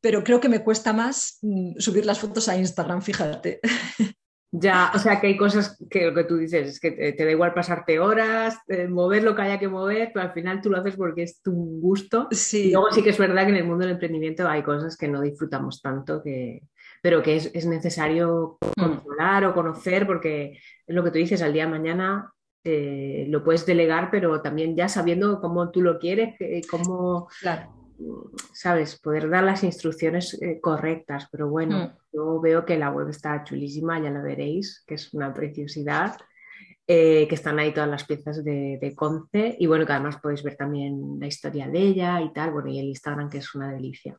pero 0.00 0.22
creo 0.22 0.40
que 0.40 0.48
me 0.48 0.62
cuesta 0.62 0.92
más 0.92 1.38
mm, 1.42 1.78
subir 1.78 2.04
las 2.04 2.18
fotos 2.18 2.48
a 2.48 2.56
Instagram, 2.56 3.00
fíjate. 3.00 3.60
Ya, 4.54 4.92
o 4.94 4.98
sea 4.98 5.18
que 5.18 5.28
hay 5.28 5.36
cosas 5.38 5.82
que 5.88 6.04
lo 6.04 6.14
que 6.14 6.24
tú 6.24 6.36
dices 6.36 6.68
es 6.68 6.78
que 6.78 6.90
te, 6.90 7.24
da 7.24 7.30
igual 7.30 7.54
pasarte 7.54 7.98
horas, 7.98 8.58
eh, 8.68 8.86
mover 8.86 9.24
lo 9.24 9.34
que 9.34 9.40
haya 9.40 9.58
que 9.58 9.66
mover, 9.66 10.10
pero 10.12 10.26
al 10.26 10.34
final 10.34 10.60
tú 10.60 10.68
lo 10.68 10.76
haces 10.76 10.94
porque 10.94 11.22
es 11.22 11.40
tu 11.40 11.52
gusto. 11.80 12.28
Sí. 12.30 12.68
Y 12.68 12.72
luego 12.72 12.92
sí 12.92 13.02
que 13.02 13.10
es 13.10 13.18
verdad 13.18 13.44
que 13.44 13.52
en 13.52 13.56
el 13.56 13.64
mundo 13.64 13.86
del 13.86 13.94
emprendimiento 13.94 14.46
hay 14.46 14.62
cosas 14.62 14.98
que 14.98 15.08
no 15.08 15.22
disfrutamos 15.22 15.80
tanto, 15.80 16.22
que, 16.22 16.64
pero 17.00 17.22
que 17.22 17.36
es, 17.36 17.66
necesario 17.66 18.58
mm. 18.60 18.80
controlar 18.80 19.46
o 19.46 19.54
conocer 19.54 20.06
porque 20.06 20.58
es 20.86 20.94
lo 20.94 21.02
que 21.02 21.10
tú 21.10 21.16
dices, 21.16 21.40
al 21.40 21.54
día 21.54 21.64
de 21.64 21.70
mañana 21.70 22.30
eh, 22.62 23.24
lo 23.30 23.42
puedes 23.42 23.64
delegar, 23.64 24.10
pero 24.10 24.42
también 24.42 24.76
ya 24.76 24.86
sabiendo 24.90 25.40
cómo 25.40 25.70
tú 25.70 25.80
lo 25.80 25.98
quieres, 25.98 26.36
cómo... 26.70 27.26
Claro 27.40 27.81
¿sabes? 28.52 28.98
Poder 28.98 29.28
dar 29.28 29.44
las 29.44 29.64
instrucciones 29.64 30.40
eh, 30.42 30.60
correctas, 30.60 31.28
pero 31.30 31.48
bueno, 31.48 31.78
mm. 31.78 32.16
yo 32.16 32.40
veo 32.40 32.64
que 32.64 32.78
la 32.78 32.90
web 32.90 33.08
está 33.08 33.44
chulísima, 33.44 34.00
ya 34.00 34.10
la 34.10 34.22
veréis, 34.22 34.84
que 34.86 34.94
es 34.94 35.12
una 35.14 35.32
preciosidad, 35.32 36.16
eh, 36.86 37.26
que 37.28 37.34
están 37.34 37.58
ahí 37.58 37.72
todas 37.72 37.88
las 37.88 38.04
piezas 38.04 38.44
de, 38.44 38.92
Conce 38.96 39.56
y 39.58 39.66
bueno, 39.66 39.86
que 39.86 39.92
además 39.92 40.18
podéis 40.20 40.42
ver 40.42 40.56
también 40.56 41.18
la 41.20 41.26
historia 41.26 41.68
de 41.68 41.78
ella 41.78 42.20
y 42.20 42.32
tal, 42.32 42.50
bueno, 42.50 42.68
y 42.68 42.78
el 42.78 42.86
Instagram 42.86 43.30
que 43.30 43.38
es 43.38 43.54
una 43.54 43.72
delicia. 43.72 44.18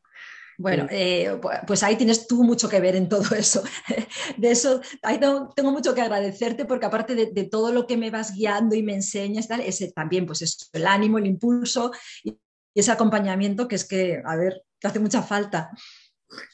Bueno, 0.58 0.88
eh, 0.92 1.40
pues 1.66 1.84
ahí 1.84 1.96
tienes 1.96 2.28
tú 2.28 2.44
mucho 2.44 2.70
que 2.70 2.80
ver 2.80 2.96
en 2.96 3.10
todo 3.10 3.36
eso. 3.36 3.64
De 4.38 4.52
eso, 4.52 4.82
ahí 5.02 5.20
tengo, 5.20 5.72
mucho 5.72 5.94
que 5.94 6.02
agradecerte 6.02 6.66
porque 6.66 6.86
aparte 6.86 7.16
de, 7.16 7.44
todo 7.46 7.72
lo 7.72 7.88
que 7.88 7.98
me 7.98 8.12
vas 8.12 8.34
guiando 8.34 8.76
y 8.76 8.84
me 8.84 8.94
enseñas, 8.94 9.48
tal, 9.48 9.62
ese 9.62 9.92
también, 9.92 10.26
pues 10.26 10.42
es 10.42 10.70
el 10.74 10.88
ánimo, 10.88 11.18
el 11.18 11.26
impulso 11.26 11.92
y 12.24 12.38
y 12.74 12.80
ese 12.80 12.92
acompañamiento 12.92 13.68
que 13.68 13.76
es 13.76 13.88
que, 13.88 14.22
a 14.24 14.36
ver, 14.36 14.64
te 14.80 14.88
hace 14.88 15.00
mucha 15.00 15.22
falta. 15.22 15.70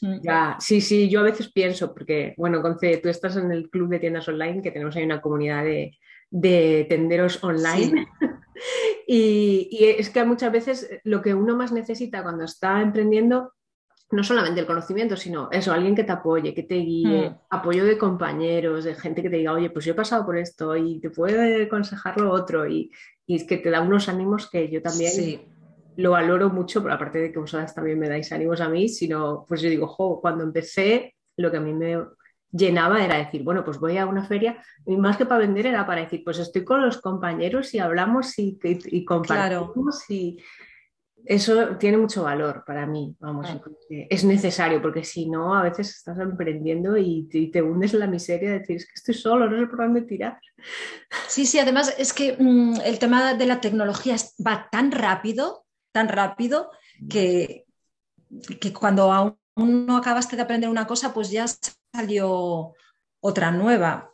Mm. 0.01 0.19
Ya, 0.21 0.57
sí, 0.59 0.81
sí, 0.81 1.09
yo 1.09 1.21
a 1.21 1.23
veces 1.23 1.51
pienso, 1.51 1.93
porque, 1.93 2.33
bueno, 2.37 2.61
Conce, 2.61 2.97
tú 2.97 3.09
estás 3.09 3.37
en 3.37 3.51
el 3.51 3.69
club 3.69 3.89
de 3.89 3.99
tiendas 3.99 4.27
online, 4.27 4.61
que 4.61 4.71
tenemos 4.71 4.95
ahí 4.95 5.03
una 5.03 5.21
comunidad 5.21 5.63
de, 5.63 6.85
tenderos 6.89 7.43
online. 7.43 8.07
y, 9.07 9.95
es 9.97 10.09
que 10.09 10.23
muchas 10.25 10.51
veces 10.51 10.89
lo 11.03 11.21
que 11.21 11.33
uno 11.33 11.55
más 11.55 11.71
necesita 11.71 12.23
cuando 12.23 12.43
está 12.43 12.81
emprendiendo 12.81 13.53
no 14.11 14.23
solamente 14.23 14.59
el 14.59 14.65
conocimiento, 14.65 15.15
sino 15.15 15.49
eso, 15.51 15.71
alguien 15.71 15.93
que 15.93 16.03
te 16.03 16.11
apoye, 16.11 16.55
que 16.55 16.63
te 16.63 16.77
guíe, 16.77 17.29
mm. 17.29 17.37
apoyo 17.51 17.85
de 17.85 17.97
compañeros, 17.97 18.83
de 18.83 18.95
gente 18.95 19.21
que 19.21 19.29
te 19.29 19.37
diga, 19.37 19.53
oye, 19.53 19.69
pues 19.69 19.85
yo 19.85 19.91
he 19.91 19.95
pasado 19.95 20.25
por 20.25 20.35
esto 20.35 20.75
y 20.75 20.99
te 20.99 21.11
puede 21.11 21.65
aconsejar 21.65 22.19
lo 22.19 22.31
otro 22.31 22.67
y, 22.67 22.91
y 23.27 23.45
que 23.45 23.57
te 23.57 23.69
da 23.69 23.81
unos 23.81 24.09
ánimos 24.09 24.49
que 24.49 24.67
yo 24.67 24.81
también 24.81 25.11
lo 25.97 26.11
valoro 26.11 26.49
mucho, 26.49 26.81
pero 26.81 26.93
aparte 26.93 27.19
de 27.19 27.31
que 27.31 27.39
vosotras 27.39 27.73
también 27.73 27.99
me 27.99 28.09
dais 28.09 28.31
ánimos 28.31 28.61
a 28.61 28.69
mí, 28.69 28.89
sino 28.89 29.45
pues 29.47 29.61
yo 29.61 29.69
digo, 29.69 29.87
jo, 29.87 30.19
cuando 30.21 30.43
empecé, 30.43 31.15
lo 31.37 31.51
que 31.51 31.57
a 31.57 31.61
mí 31.61 31.73
me 31.73 31.97
llenaba 32.51 33.03
era 33.03 33.17
decir, 33.17 33.43
bueno, 33.43 33.63
pues 33.63 33.79
voy 33.79 33.97
a 33.97 34.05
una 34.05 34.25
feria 34.25 34.63
y 34.85 34.97
más 34.97 35.17
que 35.17 35.25
para 35.25 35.41
vender 35.41 35.67
era 35.67 35.85
para 35.85 36.01
decir, 36.01 36.23
pues 36.23 36.39
estoy 36.39 36.63
con 36.63 36.81
los 36.81 36.99
compañeros 36.99 37.73
y 37.73 37.79
hablamos 37.79 38.37
y, 38.39 38.59
y, 38.63 39.05
compartimos 39.05 40.09
y 40.09 40.39
eso 41.25 41.77
tiene 41.77 41.97
mucho 41.97 42.23
valor 42.23 42.63
para 42.65 42.85
mí, 42.85 43.15
vamos, 43.19 43.47
es 43.89 44.23
necesario 44.23 44.81
porque 44.81 45.03
si 45.03 45.29
no 45.29 45.53
a 45.53 45.63
veces 45.63 45.89
estás 45.89 46.17
emprendiendo 46.19 46.97
y 46.97 47.27
te, 47.51 47.61
hundes 47.61 47.93
en 47.93 47.99
la 47.99 48.07
miseria 48.07 48.51
de 48.51 48.59
decir, 48.59 48.77
es 48.77 48.85
que 48.85 48.93
estoy 48.95 49.13
solo, 49.13 49.49
no 49.49 49.59
sé 49.59 49.67
por 49.67 49.79
dónde 49.79 50.01
tirar. 50.01 50.39
Sí, 51.27 51.45
sí, 51.45 51.59
además 51.59 51.93
es 51.97 52.13
que 52.13 52.35
mm, 52.39 52.81
el 52.85 52.99
tema 52.99 53.33
de 53.33 53.45
la 53.45 53.61
tecnología 53.61 54.15
va 54.45 54.67
tan 54.71 54.91
rápido, 54.91 55.65
tan 55.91 56.07
rápido 56.07 56.71
que, 57.09 57.65
que 58.59 58.73
cuando 58.73 59.11
aún 59.11 59.37
no 59.55 59.97
acabaste 59.97 60.35
de 60.35 60.41
aprender 60.41 60.69
una 60.69 60.87
cosa, 60.87 61.13
pues 61.13 61.31
ya 61.31 61.45
salió 61.93 62.73
otra 63.19 63.51
nueva. 63.51 64.13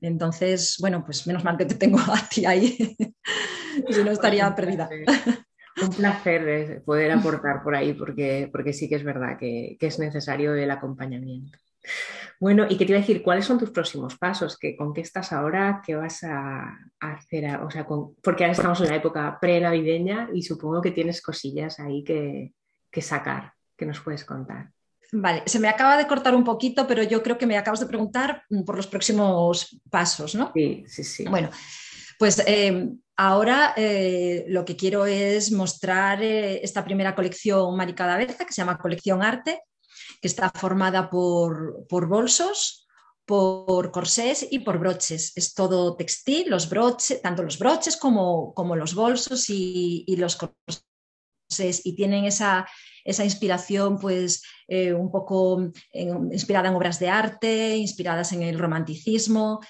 Entonces, 0.00 0.76
bueno, 0.80 1.04
pues 1.04 1.26
menos 1.26 1.44
mal 1.44 1.56
que 1.56 1.66
te 1.66 1.74
tengo 1.74 1.98
a 1.98 2.28
ti 2.28 2.46
ahí, 2.46 2.96
si 3.90 4.04
no 4.04 4.10
estaría 4.10 4.54
perdida. 4.54 4.88
Un 5.82 5.90
placer 5.90 6.82
poder 6.84 7.12
aportar 7.12 7.62
por 7.62 7.74
ahí, 7.74 7.94
porque, 7.94 8.48
porque 8.50 8.72
sí 8.72 8.88
que 8.88 8.96
es 8.96 9.04
verdad 9.04 9.38
que, 9.38 9.76
es 9.78 9.98
necesario 9.98 10.54
el 10.54 10.70
acompañamiento. 10.70 11.58
Bueno, 12.40 12.64
y 12.68 12.78
qué 12.78 12.86
te 12.86 12.92
iba 12.92 12.98
a 12.98 13.02
decir, 13.02 13.22
¿cuáles 13.22 13.44
son 13.44 13.58
tus 13.58 13.70
próximos 13.70 14.16
pasos? 14.16 14.56
¿Qué, 14.58 14.74
¿Con 14.74 14.94
qué 14.94 15.02
estás 15.02 15.30
ahora? 15.30 15.82
¿Qué 15.84 15.94
vas 15.94 16.24
a, 16.24 16.74
hacer? 16.98 17.56
o 17.56 17.70
sea, 17.70 17.86
porque 17.86 18.44
ahora 18.44 18.52
estamos 18.52 18.80
en 18.80 18.88
la 18.88 18.96
época 18.96 19.36
pre-navideña 19.38 20.30
y 20.32 20.42
supongo 20.42 20.80
que 20.80 20.90
tienes 20.90 21.20
cosillas 21.20 21.78
ahí 21.78 22.02
que, 22.02 22.54
que 22.90 23.02
sacar, 23.02 23.52
que 23.76 23.84
nos 23.84 24.00
puedes 24.00 24.24
contar. 24.24 24.70
Vale, 25.12 25.42
se 25.44 25.58
me 25.58 25.68
acaba 25.68 25.98
de 25.98 26.06
cortar 26.06 26.34
un 26.34 26.44
poquito, 26.44 26.86
pero 26.86 27.02
yo 27.02 27.22
creo 27.22 27.36
que 27.36 27.46
me 27.46 27.58
acabas 27.58 27.80
de 27.80 27.86
preguntar 27.86 28.44
por 28.64 28.76
los 28.76 28.86
próximos 28.86 29.78
pasos, 29.90 30.34
¿no? 30.34 30.50
Sí, 30.54 30.84
sí, 30.86 31.04
sí. 31.04 31.24
Bueno, 31.28 31.50
pues 32.18 32.42
eh, 32.46 32.88
ahora 33.16 33.74
eh, 33.76 34.46
lo 34.48 34.64
que 34.64 34.76
quiero 34.76 35.04
es 35.04 35.52
mostrar 35.52 36.22
eh, 36.22 36.60
esta 36.62 36.84
primera 36.84 37.14
colección 37.14 37.76
Maricada 37.76 38.16
Berza, 38.16 38.46
que 38.46 38.52
se 38.52 38.62
llama 38.62 38.78
Colección 38.78 39.22
Arte, 39.22 39.60
que 40.20 40.28
está 40.28 40.50
formada 40.50 41.08
por, 41.10 41.86
bolsos, 41.88 42.86
por 43.24 43.90
corsés 43.90 44.46
y 44.50 44.60
por 44.60 44.78
broches. 44.78 45.32
Es 45.36 45.54
todo 45.54 45.96
textil, 45.96 46.50
los 46.50 46.68
broches, 46.68 47.22
tanto 47.22 47.42
los 47.42 47.58
broches 47.58 47.96
como, 47.96 48.54
como 48.54 48.76
los 48.76 48.94
bolsos 48.94 49.48
y, 49.50 50.04
y 50.06 50.16
los 50.16 50.36
corsés, 50.36 51.84
y 51.84 51.94
tienen 51.94 52.24
esa 52.24 52.66
esa 53.04 53.24
inspiración 53.24 53.98
pues 53.98 54.42
eh, 54.68 54.92
un 54.92 55.10
poco 55.10 55.70
inspirada 55.92 56.68
en 56.68 56.74
obras 56.74 56.98
de 56.98 57.08
arte, 57.08 57.76
inspiradas 57.76 58.32
en 58.32 58.42
el 58.42 58.58
romanticismo 58.58 59.60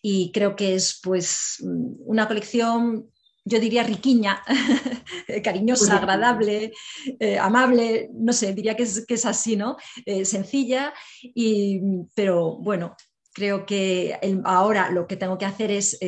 y 0.00 0.30
creo 0.32 0.56
que 0.56 0.74
es 0.74 1.00
pues 1.02 1.58
una 1.60 2.28
colección 2.28 3.10
yo 3.44 3.60
diría 3.60 3.82
riquiña, 3.82 4.42
cariñosa, 5.44 5.96
agradable, 5.96 6.72
eh, 7.18 7.38
amable, 7.38 8.10
no 8.12 8.32
sé, 8.32 8.52
diría 8.52 8.76
que 8.76 8.82
es, 8.82 9.06
que 9.06 9.14
es 9.14 9.26
así, 9.26 9.56
¿no? 9.56 9.76
Eh, 10.04 10.24
sencilla, 10.24 10.92
y, 11.22 11.80
pero 12.14 12.56
bueno, 12.56 12.96
creo 13.32 13.64
que 13.64 14.18
ahora 14.44 14.90
lo 14.90 15.06
que 15.06 15.16
tengo 15.16 15.38
que 15.38 15.46
hacer 15.46 15.70
es 15.70 15.98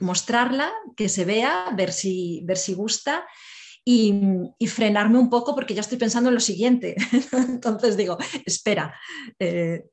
mostrarla, 0.00 0.72
que 0.96 1.08
se 1.08 1.24
vea, 1.24 1.72
ver 1.76 1.92
si, 1.92 2.42
ver 2.44 2.56
si 2.56 2.74
gusta 2.74 3.26
y, 3.84 4.66
frenarme 4.66 5.18
un 5.18 5.30
poco 5.30 5.54
porque 5.54 5.74
ya 5.74 5.80
estoy 5.80 5.98
pensando 5.98 6.28
en 6.28 6.34
lo 6.34 6.40
siguiente. 6.40 6.94
Entonces 7.32 7.96
digo, 7.96 8.18
espera, 8.44 8.94
eh, 9.38 9.84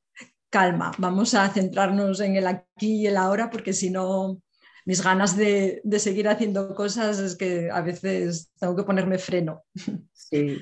calma, 0.50 0.92
vamos 0.98 1.34
a 1.34 1.50
centrarnos 1.50 2.20
en 2.20 2.36
el 2.36 2.48
aquí 2.48 3.02
y 3.02 3.08
el 3.08 3.18
ahora 3.18 3.50
porque 3.50 3.74
si 3.74 3.90
no, 3.90 4.42
mis 4.86 5.04
ganas 5.04 5.36
de, 5.36 5.82
seguir 5.98 6.28
haciendo 6.30 6.74
cosas 6.74 7.20
es 7.20 7.36
que 7.36 7.70
a 7.72 7.82
veces 7.82 8.52
tengo 8.60 8.76
que 8.76 8.84
ponerme 8.84 9.18
freno. 9.18 9.64
Sí, 10.14 10.62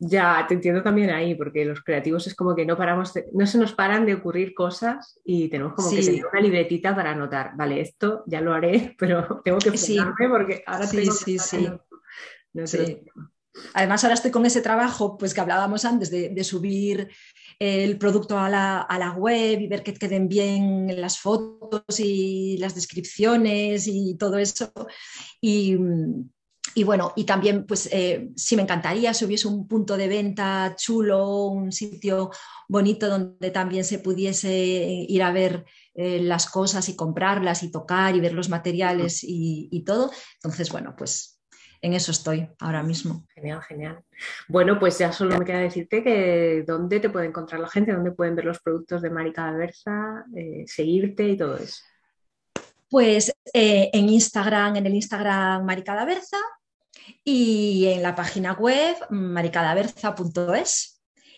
ya, 0.00 0.44
te 0.46 0.54
entiendo 0.54 0.82
también 0.82 1.10
ahí, 1.10 1.34
porque 1.34 1.64
los 1.64 1.82
creativos 1.82 2.26
es 2.28 2.36
como 2.36 2.54
que 2.54 2.64
no 2.64 2.76
paramos, 2.76 3.12
no 3.32 3.46
se 3.46 3.58
nos 3.58 3.72
paran 3.72 4.06
de 4.06 4.14
ocurrir 4.14 4.54
cosas 4.54 5.18
y 5.24 5.48
tenemos 5.48 5.74
como 5.74 5.90
que 5.90 6.02
tener 6.02 6.26
una 6.26 6.40
libretita 6.40 6.94
para 6.94 7.10
anotar, 7.10 7.56
vale, 7.56 7.80
esto 7.80 8.22
ya 8.26 8.40
lo 8.40 8.54
haré, 8.54 8.94
pero 8.98 9.40
tengo 9.44 9.58
que 9.58 9.72
frenarme 9.72 10.28
porque 10.28 10.62
ahora 10.66 10.88
tengo 10.88 11.12
que 11.24 11.38
sí, 11.38 13.00
Además, 13.74 14.04
ahora 14.04 14.14
estoy 14.14 14.30
con 14.30 14.46
ese 14.46 14.60
trabajo 14.60 15.18
pues, 15.18 15.34
que 15.34 15.40
hablábamos 15.40 15.84
antes 15.84 16.10
de, 16.10 16.44
subir 16.44 17.08
el 17.58 17.98
producto 17.98 18.38
a 18.38 18.48
la, 18.48 19.14
web 19.16 19.60
y 19.60 19.66
ver 19.66 19.82
que 19.82 19.94
queden 19.94 20.28
bien 20.28 21.00
las 21.00 21.18
fotos 21.18 21.98
y 21.98 22.56
las 22.58 22.74
descripciones 22.74 23.86
y 23.86 24.16
todo 24.16 24.38
eso. 24.38 24.72
Y, 25.40 25.76
bueno, 26.84 27.12
y 27.16 27.24
también, 27.24 27.66
pues 27.66 27.88
eh, 27.90 28.30
sí 28.36 28.54
me 28.54 28.62
encantaría 28.62 29.12
si 29.12 29.24
hubiese 29.24 29.48
un 29.48 29.66
punto 29.66 29.96
de 29.96 30.06
venta 30.06 30.76
chulo, 30.76 31.46
un 31.46 31.72
sitio 31.72 32.30
bonito 32.68 33.08
donde 33.08 33.50
también 33.50 33.84
se 33.84 33.98
pudiese 33.98 35.04
ir 35.08 35.22
a 35.24 35.32
ver 35.32 35.64
eh, 35.94 36.20
las 36.20 36.48
cosas 36.48 36.88
y 36.88 36.94
comprarlas 36.94 37.64
y 37.64 37.72
tocar 37.72 38.14
y 38.14 38.20
ver 38.20 38.34
los 38.34 38.48
materiales 38.48 39.24
y, 39.24 39.68
y 39.72 39.82
todo. 39.82 40.12
Entonces, 40.36 40.70
bueno, 40.70 40.94
pues 40.96 41.37
en 41.80 41.94
eso 41.94 42.10
estoy 42.10 42.48
ahora 42.58 42.82
mismo. 42.82 43.24
Genial, 43.34 43.62
genial. 43.62 44.02
Bueno, 44.48 44.78
pues 44.78 44.98
ya 44.98 45.12
solo 45.12 45.38
me 45.38 45.44
queda 45.44 45.58
decirte 45.58 46.02
que 46.02 46.64
dónde 46.66 47.00
te 47.00 47.10
puede 47.10 47.26
encontrar 47.26 47.60
la 47.60 47.68
gente, 47.68 47.92
dónde 47.92 48.12
pueden 48.12 48.34
ver 48.34 48.44
los 48.44 48.60
productos 48.60 49.02
de 49.02 49.10
Marica 49.10 49.48
Adversa, 49.48 50.24
eh, 50.36 50.64
seguirte 50.66 51.28
y 51.28 51.36
todo 51.36 51.56
eso. 51.56 51.82
Pues 52.90 53.32
eh, 53.52 53.90
en 53.92 54.08
Instagram, 54.08 54.76
en 54.76 54.86
el 54.86 54.94
Instagram 54.94 55.64
Maricada 55.64 56.04
Berza 56.04 56.38
y 57.22 57.86
en 57.86 58.02
la 58.02 58.14
página 58.14 58.54
web 58.54 58.96
maricadaberza.es. 59.10 60.94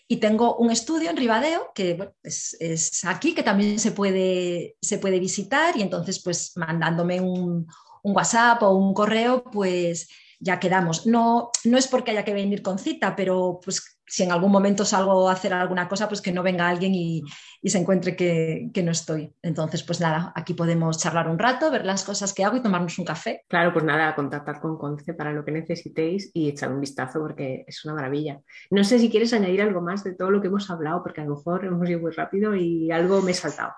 Y 0.09 0.17
tengo 0.17 0.57
un 0.57 0.71
estudio 0.71 1.11
en 1.11 1.17
Ribadeo 1.17 1.71
que 1.73 2.13
es, 2.23 3.05
aquí, 3.05 3.35
que 3.35 3.45
también 3.45 3.79
se 3.79 3.93
puede, 3.93 4.77
se 4.81 4.99
puede 4.99 5.21
visitar 5.21 5.77
y 5.77 5.83
entonces 5.83 6.21
pues 6.23 6.53
mandándome 6.57 7.21
un, 7.21 7.67
un 8.03 8.17
WhatsApp 8.17 8.63
o 8.63 8.75
un 8.75 8.95
correo, 8.95 9.45
pues 9.45 10.09
ya 10.41 10.59
quedamos. 10.59 11.07
No, 11.07 11.51
no 11.65 11.79
es 11.79 11.87
porque 11.87 12.11
haya 12.11 12.25
que 12.25 12.35
venir 12.35 12.63
con 12.63 12.79
cita, 12.79 13.15
pero 13.15 13.61
pues 13.63 14.01
si 14.11 14.25
en 14.25 14.33
algún 14.33 14.51
momento 14.51 14.85
salgo 14.85 15.29
a 15.29 15.33
hacer 15.35 15.53
alguna 15.53 15.89
cosa, 15.89 16.09
pues 16.09 16.21
que 16.21 16.33
no 16.33 16.43
venga 16.43 16.69
alguien 16.69 16.93
y, 16.95 17.23
se 17.63 17.79
encuentre 17.79 18.17
que, 18.17 18.83
no 18.83 18.91
estoy. 18.91 19.33
Entonces, 19.41 19.85
pues 19.85 20.01
nada, 20.01 20.33
aquí 20.35 20.55
podemos 20.55 20.99
charlar 20.99 21.29
un 21.29 21.39
rato, 21.39 21.71
ver 21.71 21.85
las 21.85 22.05
cosas 22.05 22.35
que 22.35 22.43
hago 22.43 22.57
y 22.57 22.63
tomarnos 22.63 22.99
un 22.99 23.05
café. 23.05 23.45
Claro, 23.47 23.73
pues 23.73 23.85
nada, 23.85 24.15
contactar 24.17 24.61
con 24.61 24.79
Conce 24.79 25.15
para 25.15 25.33
lo 25.33 25.45
que 25.45 25.53
necesitéis 25.53 26.31
y 26.35 26.49
echar 26.49 26.73
un 26.73 26.81
vistazo 26.81 27.21
porque 27.21 27.65
es 27.69 27.85
una 27.85 27.95
maravilla. 27.95 28.41
No 28.71 28.83
sé 28.83 28.99
si 28.99 29.11
quieres 29.11 29.33
añadir 29.33 29.63
algo 29.63 29.81
más 29.81 30.03
de 30.03 30.15
todo 30.15 30.33
lo 30.33 30.41
que 30.41 30.49
hemos 30.49 30.69
hablado, 30.71 31.03
porque 31.05 31.21
a 31.21 31.25
lo 31.25 31.37
mejor 31.37 31.65
hemos 31.65 31.89
ido 31.89 32.01
muy 32.01 32.11
rápido 32.11 32.57
y 32.57 32.91
algo 32.91 33.23
me 33.23 33.31
he 33.31 33.35
saltado. 33.35 33.75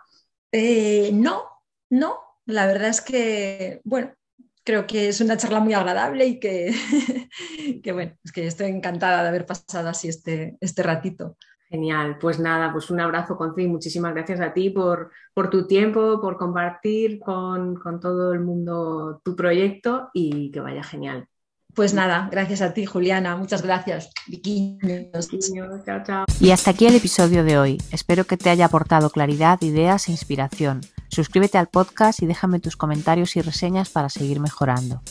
Eh, 0.50 1.10
no, 1.12 1.42
no, 1.90 2.16
la 2.46 2.66
verdad 2.66 2.88
es 2.88 3.02
que, 3.02 3.82
bueno, 3.84 4.14
creo 4.64 4.86
que 4.86 5.08
es 5.08 5.20
una 5.20 5.36
charla 5.36 5.60
muy 5.60 5.74
agradable 5.74 6.26
y 6.26 6.40
que, 7.82 7.92
bueno, 7.92 8.12
es 8.24 8.32
que 8.32 8.46
estoy 8.46 8.68
encantada 8.68 9.22
de 9.22 9.28
haber 9.28 9.46
pasado 9.46 9.88
así 9.88 10.08
este, 10.08 10.56
este 10.60 10.82
ratito. 10.82 11.36
Genial, 11.68 12.18
pues 12.18 12.38
nada, 12.38 12.70
pues 12.70 12.90
un 12.90 13.00
abrazo, 13.00 13.38
Conci, 13.38 13.66
muchísimas 13.66 14.12
gracias 14.12 14.40
a 14.40 14.52
ti 14.52 14.68
por, 14.68 15.10
por 15.32 15.48
tu 15.48 15.66
tiempo, 15.66 16.20
por 16.20 16.36
compartir 16.36 17.18
con, 17.18 17.80
todo 17.98 18.34
el 18.34 18.40
mundo 18.40 19.22
tu 19.24 19.34
proyecto 19.34 20.10
y 20.12 20.50
que 20.50 20.60
vaya 20.60 20.82
genial. 20.82 21.26
Pues 21.74 21.94
nada, 21.94 22.28
gracias 22.30 22.60
a 22.60 22.74
ti, 22.74 22.84
Juliana. 22.84 23.36
Muchas 23.36 23.62
gracias. 23.62 24.10
Chao, 25.84 26.02
chao. 26.04 26.24
Y 26.38 26.50
hasta 26.50 26.72
aquí 26.72 26.86
el 26.86 26.94
episodio 26.94 27.44
de 27.44 27.58
hoy. 27.58 27.82
Espero 27.90 28.24
que 28.24 28.36
te 28.36 28.50
haya 28.50 28.66
aportado 28.66 29.08
claridad, 29.08 29.60
ideas 29.62 30.08
e 30.08 30.12
inspiración. 30.12 30.82
Suscríbete 31.08 31.58
al 31.58 31.68
podcast 31.68 32.22
y 32.22 32.26
déjame 32.26 32.60
tus 32.60 32.76
comentarios 32.76 33.36
y 33.36 33.42
reseñas 33.42 33.88
para 33.88 34.10
seguir 34.10 34.40
mejorando. 34.40 35.02